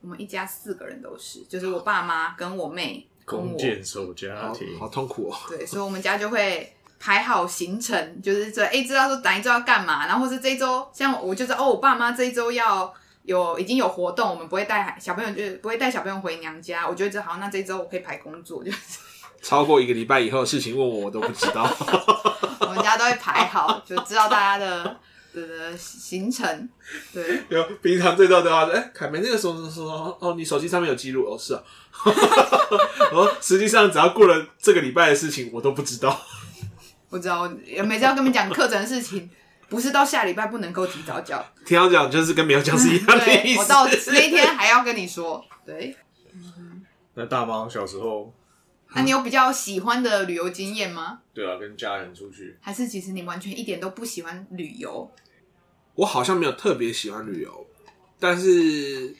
[0.00, 5.36] 我们一家四个人都是，就是我爸妈跟我妹，弓箭手家庭好，好痛苦哦。
[5.48, 12.92] 对，所以我们家就会排好行程，就是这哎知道说哪一周要干嘛，然后或是这一周，像我就知道哦，我爸妈这一周要。
[13.26, 16.88] 有已经有活动，我们不会带小朋友，就是不会带小朋友回娘家。
[16.88, 18.78] 我觉得这好，那这周我可以排工作，就是
[19.42, 21.68] 超过一个礼拜以后的事情问我，我都不知道。
[22.60, 24.96] 我们家都会排好，就知道大家的
[25.34, 26.68] 的的行程。
[27.12, 31.62] 对，有平常最多的话，哎，凯梅那个时候说说哦，你手机上面有记录哦，是啊。
[33.12, 36.20] 哦，实际上只要过了这个礼拜的事情，我都不知道。
[37.08, 37.48] 我知道，
[37.84, 39.30] 每次要跟你们讲课程的事情。
[39.68, 43.60] 不是到下礼拜不能够提早讲，提早讲就是跟没有讲是一样的意思。
[43.60, 45.96] 我到那一天还要跟你说，对。
[47.14, 48.32] 那大猫小时候，
[48.94, 51.20] 那你有比较喜欢的旅游经验吗？
[51.32, 52.56] 对啊，跟家人出去。
[52.60, 55.10] 还是其实你完全一点都不喜欢旅游？
[55.94, 57.66] 我好像没有特别喜欢旅游，
[58.20, 59.16] 但是，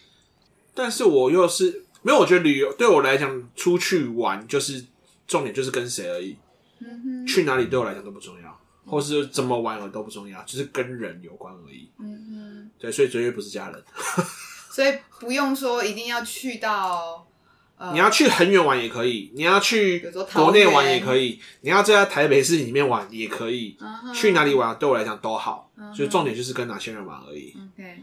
[0.75, 4.85] 但是我又是没有，我觉得旅游对我来讲，出去玩就是
[5.27, 6.37] 重点，就是跟谁而已。
[6.81, 8.46] 嗯哼，去哪里对我来讲都不重要，
[8.87, 11.91] 或是怎么玩我都不重要，就是跟人有关而已。
[11.99, 13.85] 嗯哼，对，所以绝对不是家人。
[14.71, 17.27] 所以不用说一定要去到。
[17.93, 20.01] 你要去很远玩也可以，你要去
[20.33, 24.15] 国内玩也可以，你要在台北市里面玩也可以，uh huh.
[24.15, 26.11] 去哪里玩对我来讲都好，所以、uh.
[26.11, 27.55] 重点就是跟哪些人玩而已。
[27.75, 28.03] OK，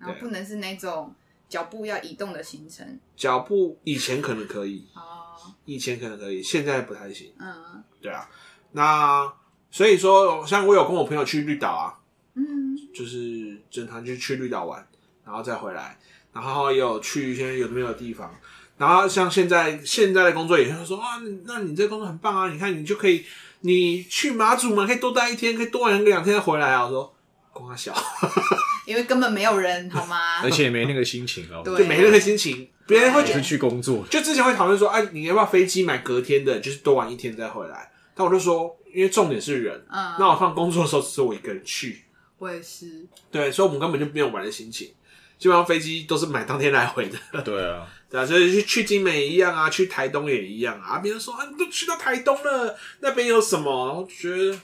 [0.00, 1.14] 然后不能是那种
[1.48, 2.98] 脚步要移动的行程。
[3.14, 7.32] 脚步以前可能可以，哦，以前可能可以，现在不太行。
[7.38, 7.82] 嗯、uh，huh.
[8.00, 8.28] 对啊，
[8.72, 9.32] 那
[9.72, 11.94] 所以说，像我有跟我朋友去绿岛啊，
[12.34, 12.96] 嗯、uh，huh.
[12.96, 14.86] 就是整团就去绿岛玩，
[15.24, 15.98] 然后再回来，
[16.32, 18.32] 然后也有去一些有没有的地方。
[18.76, 22.52] 然后像现在现在的工作也是说啊，那你这工作很棒啊！
[22.52, 23.24] 你看你就可以，
[23.60, 26.84] 你去马祖嘛，可以多待一天，可以多玩个两天再回来啊。
[26.84, 27.14] 我说，
[27.52, 27.94] 光他小，
[28.84, 30.42] 因为根本没有人，好吗？
[30.42, 32.68] 而且也没那个心情哦，对，就没那个心情。
[32.86, 37.92] 别人会觉得去工作，就之前会讨论说，哎、啊，你要不要飞机买隔天的，就是多玩一天再回来？
[38.14, 42.04] 但我就说，因为重点是人，嗯，那我放工作的时候只是我一个人去，
[42.38, 44.92] 我也是，对，所以我们根本就没有玩的心情。
[45.38, 47.84] 基本上飞机都是买当天来回的，对啊。
[48.08, 50.98] 对啊，所以去去金门也一样啊，去台东也一样啊。
[50.98, 53.86] 别人说啊，你都去到台东了，那边有什么？
[53.86, 54.56] 然后觉得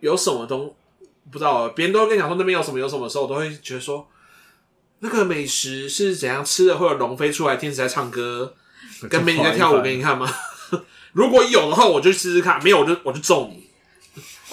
[0.00, 0.74] 有什么东
[1.30, 1.68] 不知道。
[1.70, 4.08] 别人都跟你讲说那边有什么有什么的时候，我都会觉得说，
[5.00, 6.78] 那个美食是怎样吃的？
[6.78, 8.54] 会有龙飞出来，天使在唱歌，
[9.10, 10.32] 跟美女在跳舞给你看吗？
[11.12, 13.61] 如果有的话，我就试试看；没有，我就我就揍你。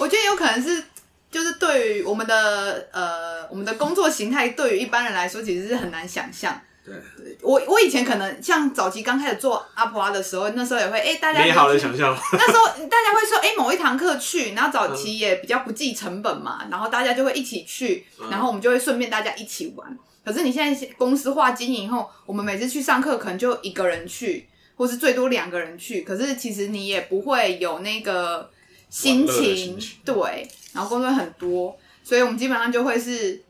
[0.00, 0.82] 我觉得有可能是，
[1.30, 6.58] 就是对于我们的呃，我们的工作形态，对于一般人来说，其实是很难想象。
[6.82, 6.94] 对，
[7.42, 12.16] 我我以前可能像早期刚开始做阿婆阿的时候，那时候也会哎、欸，大家美好的想象。
[12.32, 19.98] 那时候大家会说哎、欸，某一堂课去，然后早期也比较不计成本嘛，然后大家就会一起去，然后我们就会顺便大家一起玩。
[20.24, 26.00] 可是你现在公司化经营后，我们每次去上课可能就一个人去，或是最多两个人去。
[26.00, 28.50] 可是其实你也不会有那个
[28.90, 31.74] 心情，对，然后工作很多，
[32.04, 33.42] 所以我们基本上就会是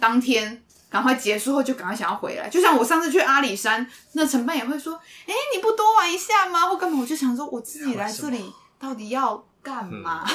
[0.00, 0.62] 当天。
[0.88, 4.94] 赶快结束后就赶快想要回来，就像我上次去阿里山，那承办也会说
[5.26, 7.00] ：“哎、欸，你不多玩一下吗？” 或干嘛？
[7.00, 8.40] 我就想说，我自己来这里
[8.78, 10.24] 到底要干嘛？
[10.24, 10.34] 嗯、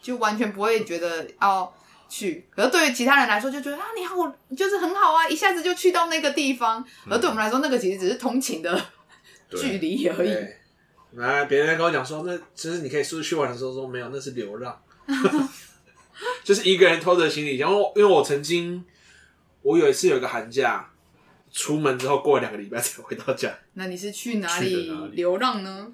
[0.00, 1.72] 就完全不会觉得要
[2.08, 2.46] 去。
[2.54, 4.14] 可是对于其他人来说，就觉得啊，你好，
[4.54, 6.84] 就是很好啊，一下子就去到那个地方。
[7.06, 8.80] 嗯、而对我们来说，那个其实只是通勤的
[9.58, 10.36] 距离而已。
[11.12, 14.82] 来，别人跟我讲说，那其实你可以出去玩的时候说没有，那是流浪，
[16.44, 17.56] 就是一个人偷着行李。
[17.56, 18.84] 然后，因为我曾经。
[19.60, 20.88] 我有一次有一个寒假，
[21.50, 23.52] 出门之后过了两个礼拜才回到家。
[23.74, 25.92] 那你是去哪里流浪呢？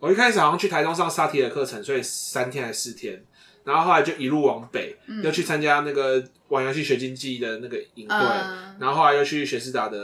[0.00, 3.24] 我一开始好像去台中上萨提尔课程，所以三天还是四天，
[3.68, 9.98] 然后后来就一路往北，嗯、又去参加那个玩游戏学经济的那个营队，嗯、然后后来又去学士达的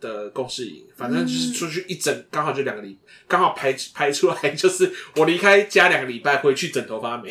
[0.00, 7.30] 的共事营，反正就是出去一整刚好就两个礼，刚好排排出来就是我离开家两个礼拜，回去枕头发霉，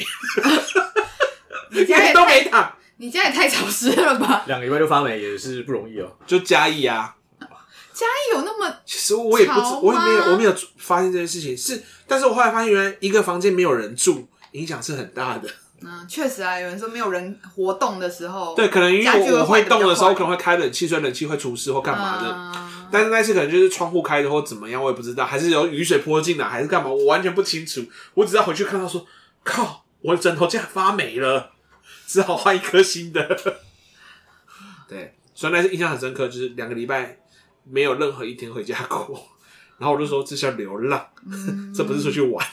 [1.71, 2.75] 一天 都没躺。
[2.97, 4.43] 你家也太潮湿了吧！
[4.45, 6.17] 两个礼拜就发霉也是不容易哦、喔。
[6.27, 7.15] 就嘉义啊，
[7.91, 8.77] 嘉义有那么？
[8.85, 11.57] 其实我也不知，我也没有，我没有发现这件事情。
[11.57, 15.49] 是，但是我后来发现，原来一个房间没有人住，影响是很大的。
[15.83, 22.31] 嗯，确实啊，有人说没有人活动的时候，对，可能因为我，我会动的时候，可能会开冷气，所以冷气会出事或干嘛的。
[22.31, 27.83] 嗯、但是那次可能就是窗户开的或怎么样，我也不知道，还是有雨水泼进来，还是干嘛，我完全不清楚。
[28.13, 29.05] 我只要回去看到说，
[29.43, 31.51] 靠，我的枕头竟然发霉了。
[32.05, 33.23] 只好换一颗新的。
[34.87, 37.17] 对，所以那次印象很深刻，就是两个礼拜
[37.63, 39.27] 没有任何一天回家过。
[39.77, 42.45] 然后我就说，这叫流浪，嗯、这不是出去玩，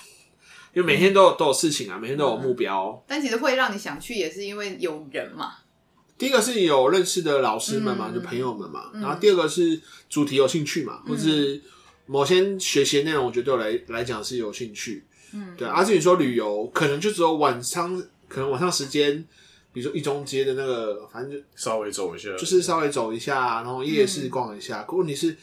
[0.79, 3.03] 因为每天都有都有事情啊，每天都有目标、嗯。
[3.09, 5.55] 但其实会让你想去，也是因为有人嘛。
[6.17, 8.93] 第一个是有认识的老师们嘛，嗯、就朋友们嘛。
[8.95, 11.61] 然后第二个是主题有兴趣嘛，嗯、或是
[12.07, 15.05] 某些学习内容，我觉得对我来来讲是有兴趣。
[15.33, 15.67] 嗯，对。
[15.67, 19.27] 而且你说旅游，可能就只有晚上，可能晚上时间。
[19.73, 24.85] 比如说一中街的那个，反正就稍微走一下，就是稍微走一下，然后夜市逛一下。
[24.85, 25.37] 可问题是，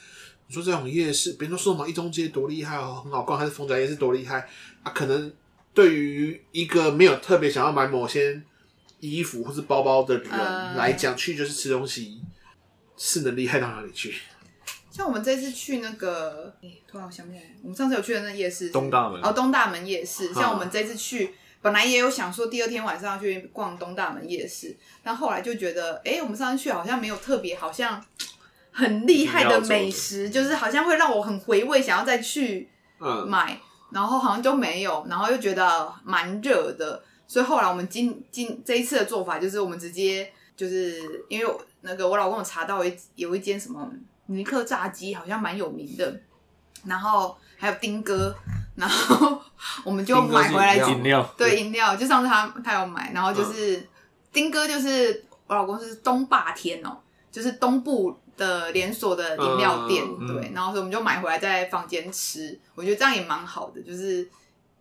[0.48, 4.50] 你说这种夜市，别人都说什么一中街多厉害哦，很好逛，还是逢甲夜市多厉害
[4.86, 4.91] 啊？
[4.93, 5.34] 可能
[5.74, 8.41] 对于一个没有特别想要买某些
[9.01, 10.30] 衣服或是包包的人
[10.76, 12.22] 来讲，呃、去就是吃东西，
[12.95, 14.16] 是能厉害到哪里去？
[14.89, 16.55] 像我们这次去那个，
[16.88, 20.34] 突然我想不起来，我们上次有去的那夜市，东大门哦，东大门夜市。
[20.34, 21.36] 像我们这次去。
[21.62, 27.99] 本来也有想说第二天晚上要去逛东大门夜市，但后来就觉得，哎、欸，我们上次去好像没有特别，好像
[28.72, 32.70] 很厉害的美食，就是好像会让我很回味，想要再去
[33.28, 33.59] 买，嗯、
[33.91, 43.89] 然后好像都没有，然后又觉得蛮热的，所以后来我们今今这一次的做法就是，我们直接就是因为那个我老公有查到一有一间什么
[44.27, 46.21] 尼克炸鸡，好像蛮有名的。
[46.86, 48.36] 然后还有丁哥，
[48.75, 49.41] 然后
[49.83, 53.88] 我们就买回来饮料，对饮料，就上次他他有买，然后就是、嗯、
[54.31, 56.95] 丁哥就是我老公是东霸天哦，
[57.31, 64.27] 就是东部的连锁的饮料店，嗯、对，然后所以我们就买回来在房间吃，我觉得这样也蛮好的，就是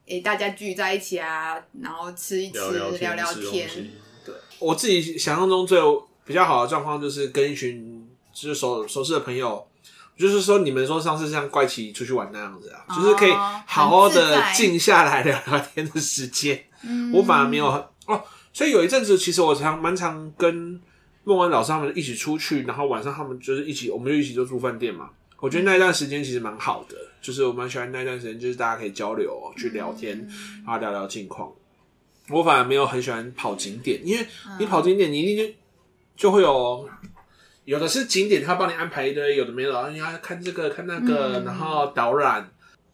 [0.06, 3.68] 诶大家聚在一起啊，然后吃一吃聊聊，聊天，
[4.24, 9.66] 对，我自己想象中最有比较好的状况就是跟一群就是熟熟识的朋友。
[10.16, 16.66] 就是说，你们说上次像怪奇出去玩那样子啊，哦、就是可以好好的静下来聊聊天的时间。
[16.84, 17.66] 嗯，我反而没有
[18.06, 18.22] 哦。
[18.52, 20.80] 所以有一阵子，其实我常蛮常跟
[21.24, 25.10] 孟文老师他们一起出去，然后晚上他们就是一起，我们就一起就住饭店嘛。
[25.40, 30.18] 我觉得那一段时间其实蛮好的，就是我蛮喜欢那一段时间，就是大家可以交流、去聊天，
[30.64, 31.52] 然后聊聊近况。
[32.30, 34.26] 我反而没有很喜欢跑景点，因为
[34.58, 35.54] 你跑景点，你一定就
[36.16, 36.88] 就会有。
[37.64, 42.42] 有的是景点，他帮你安排一堆，有的没有，你要看这个看那个，嗯、然后导览。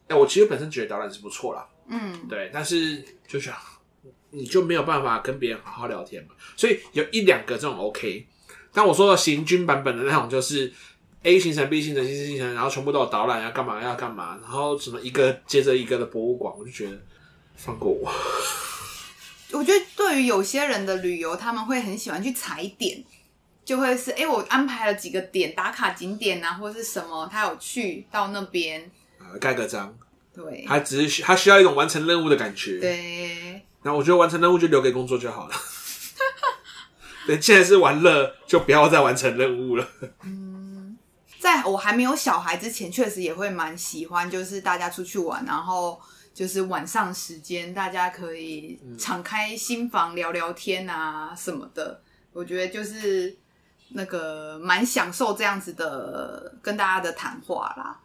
[0.07, 3.51] 哎、欸，我其实本身觉得导览是不错啦，嗯，对，但是就是
[4.31, 6.31] 你就没有办法跟别人好好聊天嘛。
[6.57, 8.27] 所以有一两个这种 OK，
[8.73, 10.73] 但我说的行军版本的那种，就是
[11.23, 16.99] A 行程、B 行程、C 行程，然后全部都有导览，要干嘛要干嘛，然后什么一个接着一个的博物馆，我就觉得
[17.57, 18.11] 放过我。
[19.53, 23.05] 我觉得对于有些人的旅游，他们会很喜欢去踩点。
[23.63, 29.97] 就会是哎、欸，我安排了几个点打卡景点啊，或者是什么，他有去到那边啊，盖个章。
[30.35, 32.81] 对，他只是他需要一种完成任务的感觉。
[32.81, 33.63] 对。
[33.83, 35.55] 那我觉得完成任务就留给工作就好了。
[37.27, 39.87] 对，既然是玩乐，就不要再完成任务了。
[40.23, 40.97] 嗯，
[41.39, 46.01] 在我还没有小孩之前，确实也会蛮喜欢，就是大家出去玩，然后
[46.35, 52.03] 就是晚上时间，大家可以敞开心房聊聊天啊什么的。
[52.33, 53.37] 我觉得就是。
[53.93, 57.99] 那个蛮享受这样子的跟大家的谈话啦，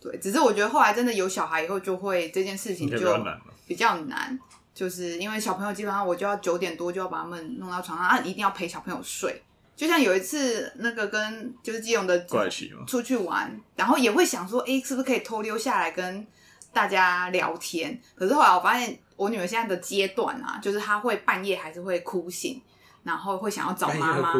[0.00, 3.16] 对，只是我觉得后来真的有小孩以后，就会这件事情就
[3.64, 4.36] 比较难，
[4.78, 9.42] 就是因为小朋友基本上我就要九点多就要把他们弄到床上啊，一定要陪小朋友睡。
[9.74, 16.24] 就像有一次那个跟就是基隆的怪奇出去玩，然后也会想说，哎，是不是可以偷溜下来跟
[16.72, 18.00] 大家聊天？
[18.14, 22.62] 可是后来我发现我女儿现在的阶段啊，就是她会半夜还是会哭醒，
[23.02, 24.32] 然后会想要找妈妈。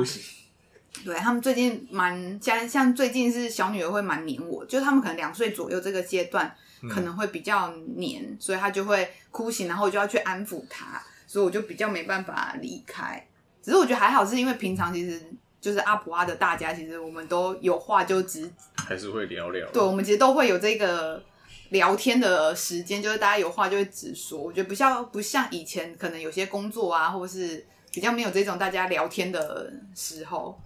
[1.05, 6.55] 对，他们最近蛮像像最近是小女儿会蛮黏我，就是他们可能两岁左右这个阶段
[6.91, 13.26] 可能会比较黏，嗯、所以他就会哭醒，然后我就要去安抚他，所以我就比较没办法离开。
[13.62, 15.20] 只是我觉得还好，是因为平常其实
[15.61, 19.68] 就是阿普阿的大家，其实我们都有话就直还是会聊聊。
[19.70, 21.22] 对，我们其实都会有这个
[21.70, 24.39] 聊天的时间，就是大家有话就会直说。
[24.39, 30.59] 我觉得不像不像以前可能有些工作啊，或者是比较没有这种大家聊天的时候。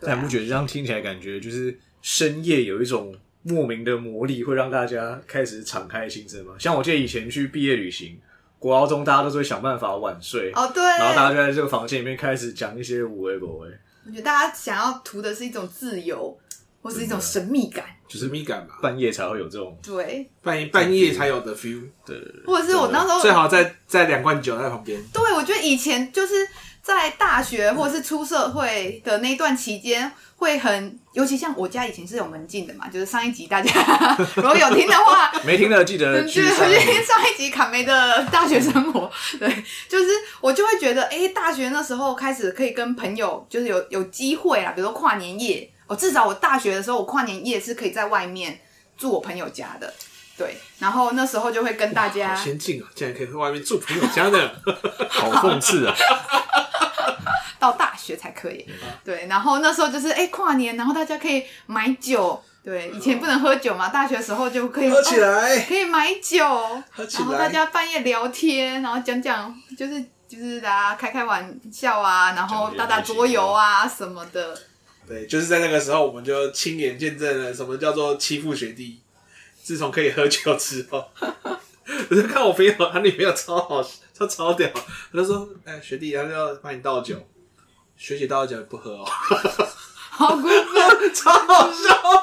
[0.00, 6.54] 但不觉得这样听起来感觉就是深夜有一种莫名的魔力，会让大家开始敞开心声吗？
[6.58, 8.18] 像我记得以前去毕业旅行，
[8.58, 13.68] 国高中大家都是会想办法晚睡哦，对，然后大家就在这个房间里面开始讲一些无谓不谓。
[14.06, 16.38] 我觉得大家想要图的是一种自由，
[16.80, 22.16] 或是一种神秘感，就是神秘感嘛，半夜才会有这种对，半夜半夜才有的 feel，对，
[22.46, 25.02] 或者是我那时候最好在在两罐酒在旁边。
[25.12, 26.34] 对，我觉得以前就是。
[26.82, 33.70] 在大学或是出社会的那一段期间，会很，尤其像我家以前是有门禁的嘛，就是上一集大家
[34.34, 39.08] 如果有听的话，没听的记得去上一集卡梅的大学生活。
[39.38, 39.48] 对，
[39.88, 40.10] 就是
[40.40, 48.60] 我就会觉得，哎、欸，大学那时候开始可以跟朋友，就是有有机会啊，比如说跨年夜，哦，至少我大学的时候，我跨年夜是可以在外面
[48.98, 49.94] 住我朋友家的。
[50.36, 54.60] 对，然后那时候就会跟大家好先进啊，竟然可以在外面住朋友家的，
[55.08, 55.94] 好讽刺啊！
[57.58, 58.66] 到大学才可以，
[59.04, 66.44] 对，然后那时候就是哎跨年，然后大家可以买酒，对，以前不能喝酒嘛，大学的时候就可以喝起来，可以买酒，
[66.96, 74.58] 然后大家半夜聊天，然后讲讲就是就是大家开开玩笑啊，然后打打桌游啊什么的。
[75.06, 79.00] 对，就是在那个时候，我们就亲眼见证了什么叫做欺负学弟。
[79.62, 81.04] 自从可以喝酒之后，
[82.10, 83.80] 我就看我朋友，他女朋友超好，
[84.14, 84.68] 超超屌，
[85.12, 87.16] 他就说：“哎、欸，学弟，他就要帮你倒酒。”
[87.96, 89.04] 学姐倒酒也不喝哦，
[90.10, 92.22] 好过分， 超好笑。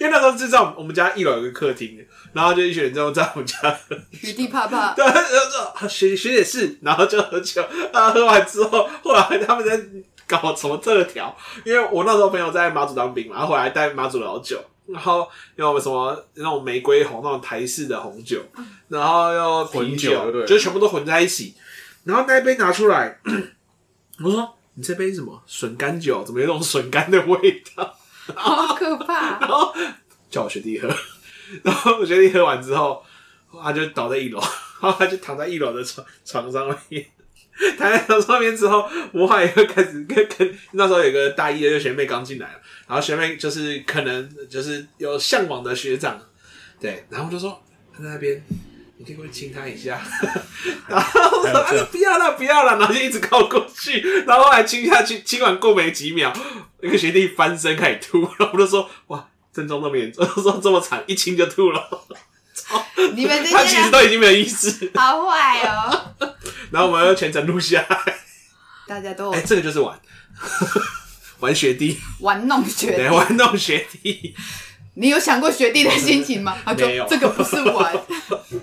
[0.00, 3.96] 因为那时候是在我们家一楼有个客厅，然后就一群人就在我们家喝。
[4.12, 7.62] 学弟怕怕， 对，然后说学学姐是，然后就喝酒。
[7.92, 9.80] 啊，喝完之后，后来他们在
[10.26, 11.36] 搞什么特调？
[11.64, 14.58] 因为我那时候朋友在马祖当兵嘛，然后后来带马祖老酒，
[14.92, 18.40] 然后又什么那种玫瑰红那种台式的红酒，
[18.88, 21.54] 然后又啤酒，混酒对，就全部都混在一起。
[22.04, 23.20] 然后那一杯拿出来，
[24.24, 24.56] 我说。
[24.74, 26.22] 你这杯什么笋干酒？
[26.24, 27.98] 怎么有种笋干的味道？
[28.34, 29.38] 好可怕！
[29.40, 29.74] 然后
[30.30, 30.88] 叫我学弟喝，
[31.62, 33.04] 然后我学弟喝完之后，
[33.62, 34.40] 他就倒在一楼，
[34.80, 37.04] 然后他就躺在一楼的床床上面。
[37.76, 42.60] 躺在床上面之后，我后来也会开始跟跟那时候有个大一的学妹刚进来了，
[42.90, 46.20] 然后学妹就是可能就是有向往的学长，
[46.80, 47.62] 对，然后我就说
[47.96, 48.42] 他在那边，
[48.96, 50.02] 你可以过去亲他一下，
[50.88, 56.36] 然后我说哎不要了不要了，然后就一直靠过去，然后后来亲下去，亲完过没几秒，
[56.80, 61.88] 那个学弟翻身开始吐，然后我就说哇，症状那么严重，说这么惨，一亲就吐了。
[63.14, 66.14] 你们这他其实都已经没有意识，好坏哦。
[66.72, 68.18] 然后我们要全程录下来，
[68.88, 69.96] 大家都哎、欸，这个就是玩
[71.40, 74.34] 玩学弟，玩弄学弟，对，玩弄学弟。
[74.94, 76.56] 你有想过学弟的心情吗？
[76.64, 77.94] 他说没有，这个不是玩，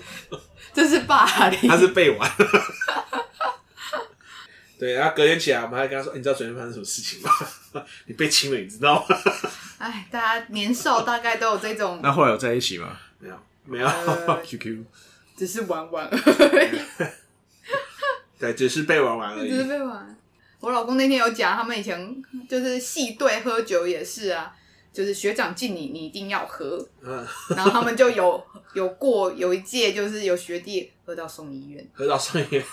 [0.72, 2.30] 这是霸凌，他是被玩。
[4.78, 7.30] 对，然后隔天起来，我们还跟他说：“欸、你知道昨天发生什么事情吗？
[8.06, 9.16] 你被亲了，你知道吗？”
[9.78, 11.98] 哎，大家年少大概都有这种。
[12.00, 12.96] 那后来有在一起吗？
[13.18, 13.86] 没有，没有。
[13.88, 14.84] 呃、QQ，
[15.36, 16.78] 只是玩玩而已。
[18.38, 19.48] 对，只是被玩玩而已。
[19.48, 20.16] 只是被玩。
[20.60, 24.52] 我老公那天有讲，他们以前就是系队喝酒也是啊，
[24.92, 26.84] 就是学长敬你，你一定要喝。
[27.00, 27.26] 嗯。
[27.50, 28.44] 然后他们就有
[28.74, 32.64] 有过有一届，就是有学弟喝到送医院，喝到送医院，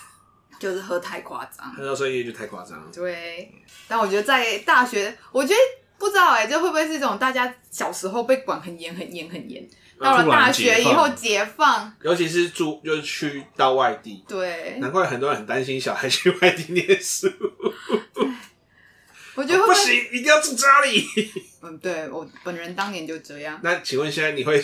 [0.60, 2.88] 就是喝太夸张，喝到送医院就太夸张了。
[2.94, 3.52] 对。
[3.88, 5.60] 但我觉得在大学，我觉得
[5.98, 9.68] 不知道哎、欸，这会不会是一种大家小时候被管很严、很严、很严？
[9.98, 17.32] 到了大学以后解放，尤其是住就是去到外地，对，难怪很多人很担心小孩去外地念书。
[19.36, 21.08] 我觉得会不，行，一定要住家里。
[21.64, 23.58] 嗯，对我本人当年就这样。
[23.64, 24.62] 那请问现在你会？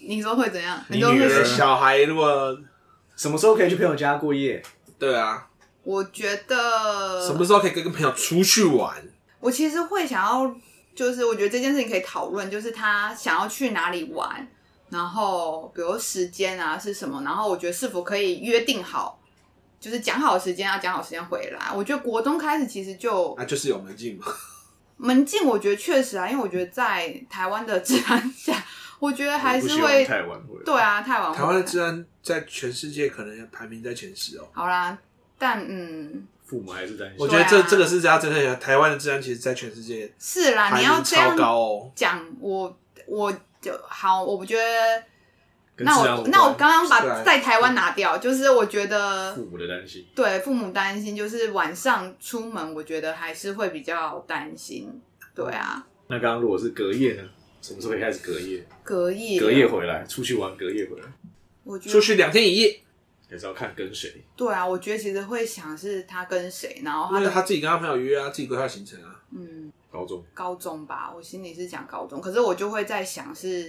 [0.00, 0.82] 你说会怎样？
[0.88, 2.58] 你女儿小孩如果
[3.14, 4.62] 什么时候可以去朋友家过夜？
[4.98, 5.48] 对啊，
[5.82, 8.96] 我觉得什么时候可以跟跟朋友出去玩？
[9.42, 10.56] 我其实会想要，
[10.94, 14.48] 就是我觉得这件事情可以讨论，就是他想要去哪里玩。
[14.88, 17.22] 然后，比如时间啊是什么？
[17.22, 19.18] 然后我觉得是否可以约定好，
[19.80, 21.72] 就是讲好时间要讲好时间回来。
[21.74, 24.26] 我觉得国中开始其实就那、啊、就是有门禁嘛。
[24.98, 28.64] 门禁，我觉得确实啊，因为我觉得在台湾的治安下，
[29.00, 30.64] 我觉得还是会太晚回来。
[30.64, 31.38] 对啊，太晚回。
[31.38, 34.46] 台湾的治安在全世界可能排名在前十哦。
[34.52, 34.96] 好啦，
[35.38, 37.16] 但嗯，父母还是担心。
[37.18, 41.92] 我觉得这、啊、这个是家真的讲，台湾的治安其实，在全世界是啦，你要这样超高哦。
[41.96, 43.32] 讲我我。
[43.62, 45.04] 就好，我不觉得。
[45.84, 55.00] 那我那我刚刚把在台湾拿掉，就是我觉得父母的担心，对父母担心，就是晚上出门，我觉得还是会比较担心。
[55.32, 55.86] 对啊。
[56.08, 57.22] 那刚刚如果是隔夜呢？
[57.60, 58.66] 什么时候可以开始隔夜？
[58.82, 61.06] 隔夜，隔夜回来，出去玩，隔夜回来。
[61.62, 62.80] 我觉得出去两天一夜，
[63.32, 64.22] 也是要看跟谁。
[64.36, 69.20] 对啊，我觉得其实会想是他跟谁，然后他因为他自己跟他朋友约啊，自己规划行程啊。
[69.30, 69.72] 嗯。
[69.90, 73.64] 高中，高中吧，我心里是讲高中，可是我就会在想是，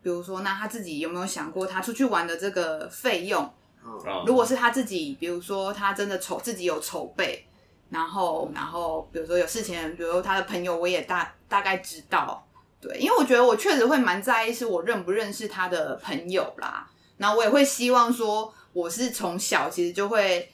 [0.00, 3.42] 比如说，那他自己有没有想过，他出去玩的这个费用？
[3.82, 7.44] 哦，如果是他自己，比如说他真的筹自己有筹备，
[7.90, 12.46] 然后，然后，比如说有事情，比如说他的朋友，我也大大概知道，
[12.80, 20.48] 对，因为我觉得我确实会蛮在意，是我认不认识他的朋友啦，然后我也会希望说，我是从小其实就会。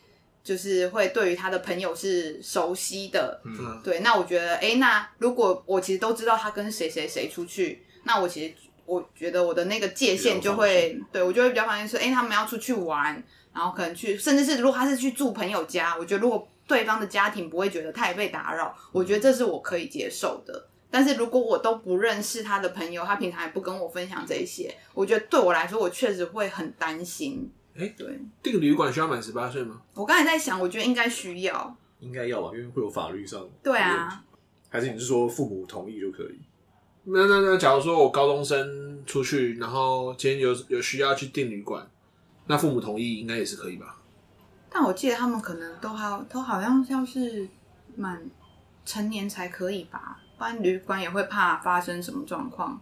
[0.44, 4.00] 就是会对于他的朋友是熟悉的，嗯，对。
[4.00, 8.54] 那我觉得，哎，那如果我其实都知道他跟谁谁谁出去，那我其实
[8.84, 13.22] 我觉得我的那个界限就会，对我就会比较放心说，哎，他们要出去玩，
[13.54, 20.66] 然后可能去，甚至是如果他是去住朋友家，我觉得如果对方的家庭不会觉得太被打扰，我觉得这是我可以接受的。
[20.90, 27.48] 但是如果我都不认识他的朋友，他平常也不跟我分享这些，我觉得对我来说，我确实会很担心。
[27.74, 29.80] 哎，对，订旅馆需要满十八岁吗？
[29.94, 33.48] 我刚才在想，我觉得应该需要，应该要吧，因为会有法律上。
[33.62, 34.22] 对啊，
[34.68, 36.38] 还是你是说父母同意就可以？
[37.04, 41.90] 那那那，假如说我高中生出去，然后今天有有需要去订旅馆，
[42.46, 43.98] 那父母同意应该也是可以吧？
[44.68, 47.48] 但我记得他们可能都好都好像像是
[47.96, 48.22] 满
[48.84, 52.78] 成年才可以吧，不然旅馆也会怕发生什么状况。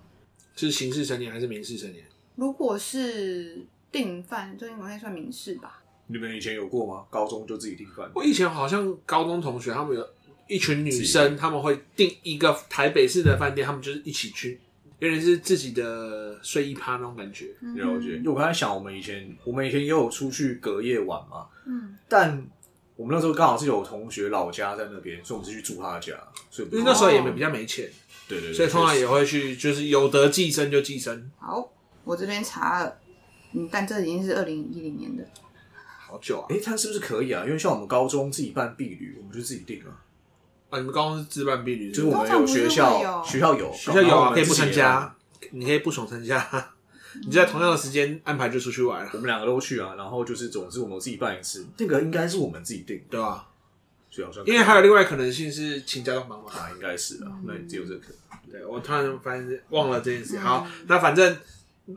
[0.57, 2.05] 是刑事成年还是民事成年？
[2.35, 3.65] 如果是。
[3.93, 5.83] 订饭，这应该算民事吧？
[6.07, 7.05] 你们以前有过吗？
[7.09, 8.11] 高中就自己订饭？
[8.15, 10.05] 我以前好像高中同学，他们有
[10.49, 14.61] 一群女生，他们会订一个台北市的饭店，他们就是一起去，
[14.99, 17.47] 有点是自己的睡衣趴那种感觉。
[17.77, 18.17] 了解。
[18.17, 22.45] 因为我刚才想，我们以前我们以前也有出去隔夜玩嘛，嗯，但
[22.97, 26.13] 我们那时候刚好是有同学老家在那边，所以我们是去住他家，
[26.51, 27.89] 所以因为那时候也没比较没钱，
[28.29, 31.31] 对对对，所以通常也会去，就是有得寄生就寄生。
[31.39, 31.73] 好，
[32.03, 33.00] 我这边查了。
[33.53, 35.25] 嗯，但这已经是二零一零年的，
[36.07, 36.47] 好久啊！
[36.51, 37.45] 哎、欸，他是不是可以啊？
[37.45, 39.91] 因为像我们高中自己办毕旅，我们就自己订了。
[40.71, 45.15] 啊，你们高中是自办毕旅，就是我们有学校，有学校有，学校有啊，可以不参加，
[45.51, 46.47] 你可以不爽参加。
[47.27, 49.11] 你在同样的时间安排就出去玩了。
[49.15, 53.49] 我们两个都去啊，然后就是总之我们自己办一次，这个应该是我们自己定，对吧？
[54.13, 58.53] 所以好像因为还有另外可能性是请家长帮忙，啊，应该是啊，那只有这个可能。
[58.53, 60.39] 对，我突然发现忘了这件事。
[60.39, 61.37] 好，那反正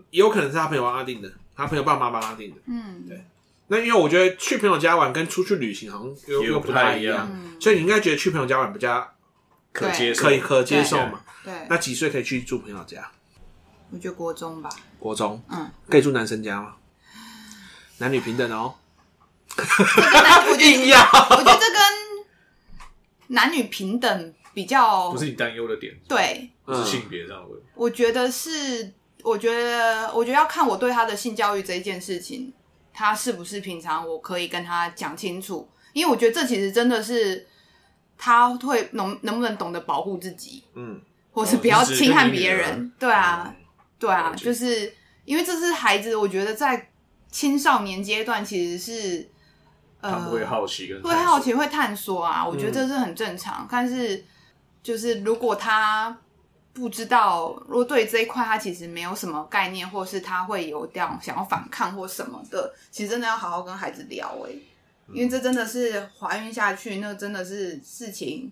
[0.09, 2.57] 也有可能是他朋友帮他定的，他朋友爸妈帮他定的。
[2.65, 3.25] 嗯，对。
[3.67, 7.29] 那因为我觉得去朋友家玩跟出去旅行好像又又不太一样，
[7.59, 9.09] 所以你应该觉得去朋友家玩比较
[9.71, 11.21] 可接受，可以可接受嘛？
[11.43, 11.53] 对。
[11.69, 13.09] 那几岁可以去住朋友家？
[13.91, 14.69] 我觉得国中吧。
[14.99, 16.75] 国中，嗯，可以住男生家吗？
[17.99, 18.75] 男女平等哦。
[19.55, 21.79] 我 硬要，我觉得这跟
[23.27, 27.61] 男女平等比较不是你担忧的点，对，不是性别这样问。
[27.75, 28.91] 我觉得是，
[29.23, 32.53] 我觉得，我觉得要看我对他的性教育这一件事情，
[32.93, 37.47] 他是不是平常我可以跟他讲清楚，因为我觉得这其实真的是
[38.17, 41.01] 他会能能不能懂得保护自己，嗯，
[41.31, 43.55] 或是不要侵害别人，对啊，
[43.97, 44.93] 对啊，就是
[45.25, 46.89] 因为这是孩子，我觉得在
[47.31, 49.29] 青少年阶段其实是。
[50.05, 53.63] 他们会好奇跟会好奇会探索啊，我觉得这是很正常。
[53.63, 54.21] 嗯、但是
[54.83, 56.19] 就是如果他
[56.73, 64.61] 不知道，如果对这一块他其实没有什么概念，或是他会有这样想要反抗或什么的，其实真的要好好跟孩子聊哎、欸，
[65.13, 68.51] 因为这真的是怀孕下去，那真的是事情，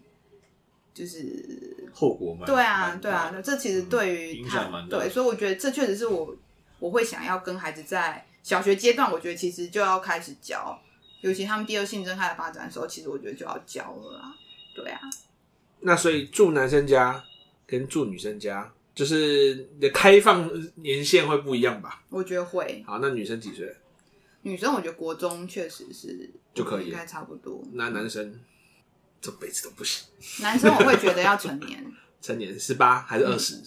[0.93, 6.35] 就是后果嘛对啊对啊，这其实对于他、嗯、对，所以我觉得这确实是我
[6.79, 10.79] 我会想要跟孩子在小学阶段，我觉得其实就要开始教。
[11.21, 14.33] 尤其他们第二性征开始发展的时候，其实我觉得就要教了啊，
[14.75, 14.99] 对啊。
[15.81, 17.23] 那所以住男生家
[17.71, 22.03] 跟住女生家，就是你的开放年限会不一样吧？
[22.09, 22.83] 我觉得会。
[22.85, 23.73] 好，那女生几岁？
[24.41, 27.63] 女生我觉得国中确实是就可以，应该差不多。
[27.71, 28.37] 那男生
[29.21, 30.05] 这辈子都不行。
[30.41, 33.61] 男生我会觉得要成年， 成年十八还是二十？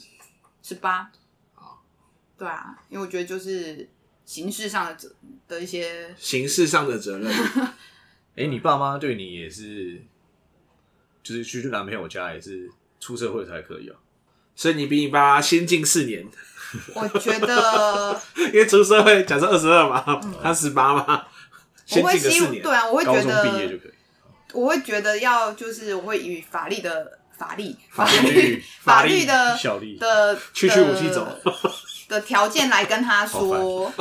[0.62, 1.10] 十八。
[1.54, 1.82] 好，
[2.36, 3.88] 对啊，因为我觉得就是。
[4.26, 5.14] 形式上的责
[5.46, 7.30] 的一些形式上的责任。
[7.30, 7.74] 哎、
[8.36, 10.02] 欸，你爸妈对你也是，
[11.22, 12.72] 就是去男朋友家也是
[13.04, 13.96] 出社会才可以啊。
[14.56, 16.24] 所以你比你爸爸先进四年。
[16.94, 18.20] 我觉得，
[18.52, 21.24] 因为出社会，假设二十二嘛，嗯、他十八嘛，
[21.84, 22.62] 先进个四年。
[22.62, 23.92] 对啊，我会觉得毕业就可以。
[24.52, 31.28] 我会觉得要就是我会以法律的法律法律法律的效力的去去武器走。
[32.08, 33.92] 的条件来跟他说，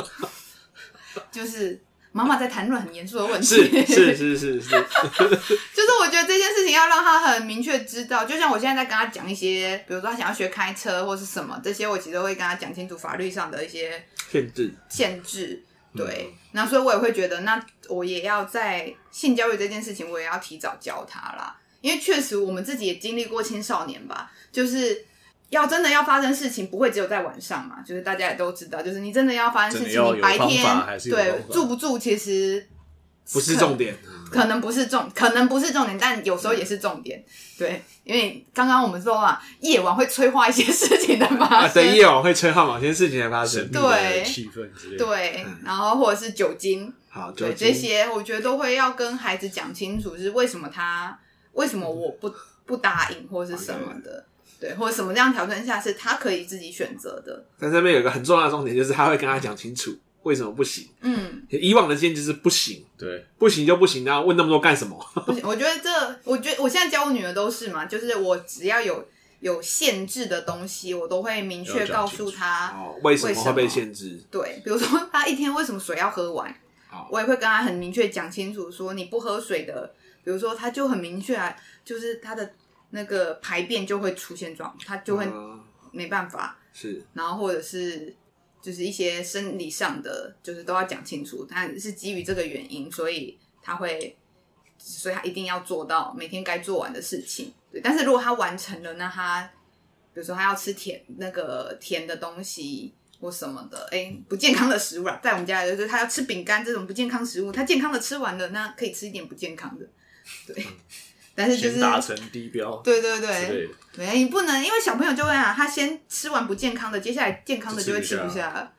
[1.30, 1.80] 就是
[2.12, 3.46] 妈妈在谈论很严肃的问题，
[3.86, 4.84] 是是是是是，
[6.74, 15.62] 要让他很明确知道，就像我现在在跟他讲一些，比如说他想要学开车或是什么，这些我其实会跟他讲清楚法律上的一些限制限制。
[15.96, 25.06] 对，那所以我也会觉得，那我也要在性教育这件事情，我也要提早教他啦，因为确实我们自己也经历过青少年吧，就是。
[25.50, 27.76] 要真的要发生事情，不会只有在晚上嘛？
[27.86, 30.66] 就是大家也都知道，就是你真的要发生事情，你白天
[31.04, 32.66] 对住不住其实
[33.32, 33.96] 不是重点，
[34.30, 37.24] 可能不是重，可能不是重点，但有时候也是重点。
[37.58, 51.18] 对，因为刚刚我们说嘛，夜晚会催化一些事情的发生，啊、对，夜晚会催化某些事情的发生，对气氛之类，对，然后或者是酒精，好，对这些，我觉得都会要跟孩子讲清楚，是为什么他
[51.52, 52.32] 为什么我不
[52.66, 54.26] 不答应或是什么的。
[54.60, 57.44] 对，或者什么这样条件下是他可以自己选择的。
[57.58, 59.94] 但这边有一个很重要的重点，就是他会跟他讲清楚
[60.24, 60.88] 为什么不行。
[61.00, 64.98] 嗯，以往的经验就是不行，对，不行就不行，然后问那么多干什么？
[65.24, 65.90] 不行，我觉得这，
[66.24, 69.06] 我觉得我现在教我女儿都是嘛，就是我只要有
[69.40, 74.20] 有限制的东西，我都会明确告诉她哦，为什么会被限制？
[74.30, 76.54] 对，比如说她一天为什么水要喝完，
[77.10, 79.94] 我也会跟她很明确讲清楚，说你不喝水的，
[80.24, 82.52] 比如说她就很明确啊，就是她的。
[82.90, 85.26] 那个排便就会出现状，她就会
[85.90, 88.14] 没办法，嗯、是，然后或者是
[88.64, 94.16] 就是一些生理上的，就是都要讲清楚，他是基于这个原因，所以他会，
[94.78, 97.52] 所以他一定要做到每天该做完的事情。
[97.70, 99.42] 对，但是如果他完成了，那他
[100.14, 109.86] 比如说他要吃甜那个甜的东西或什么的，哎，不健康的食物啊，在我们家就是他要吃饼干这种不健康食物，他健康的吃完了，那可以吃一点不健康的，
[110.46, 110.64] 对。
[111.34, 118.72] 但是就是达成低标，对对对，没，你不能因为小朋友就会啊，他先吃完不健康的，接下来健康的就会吃不下了，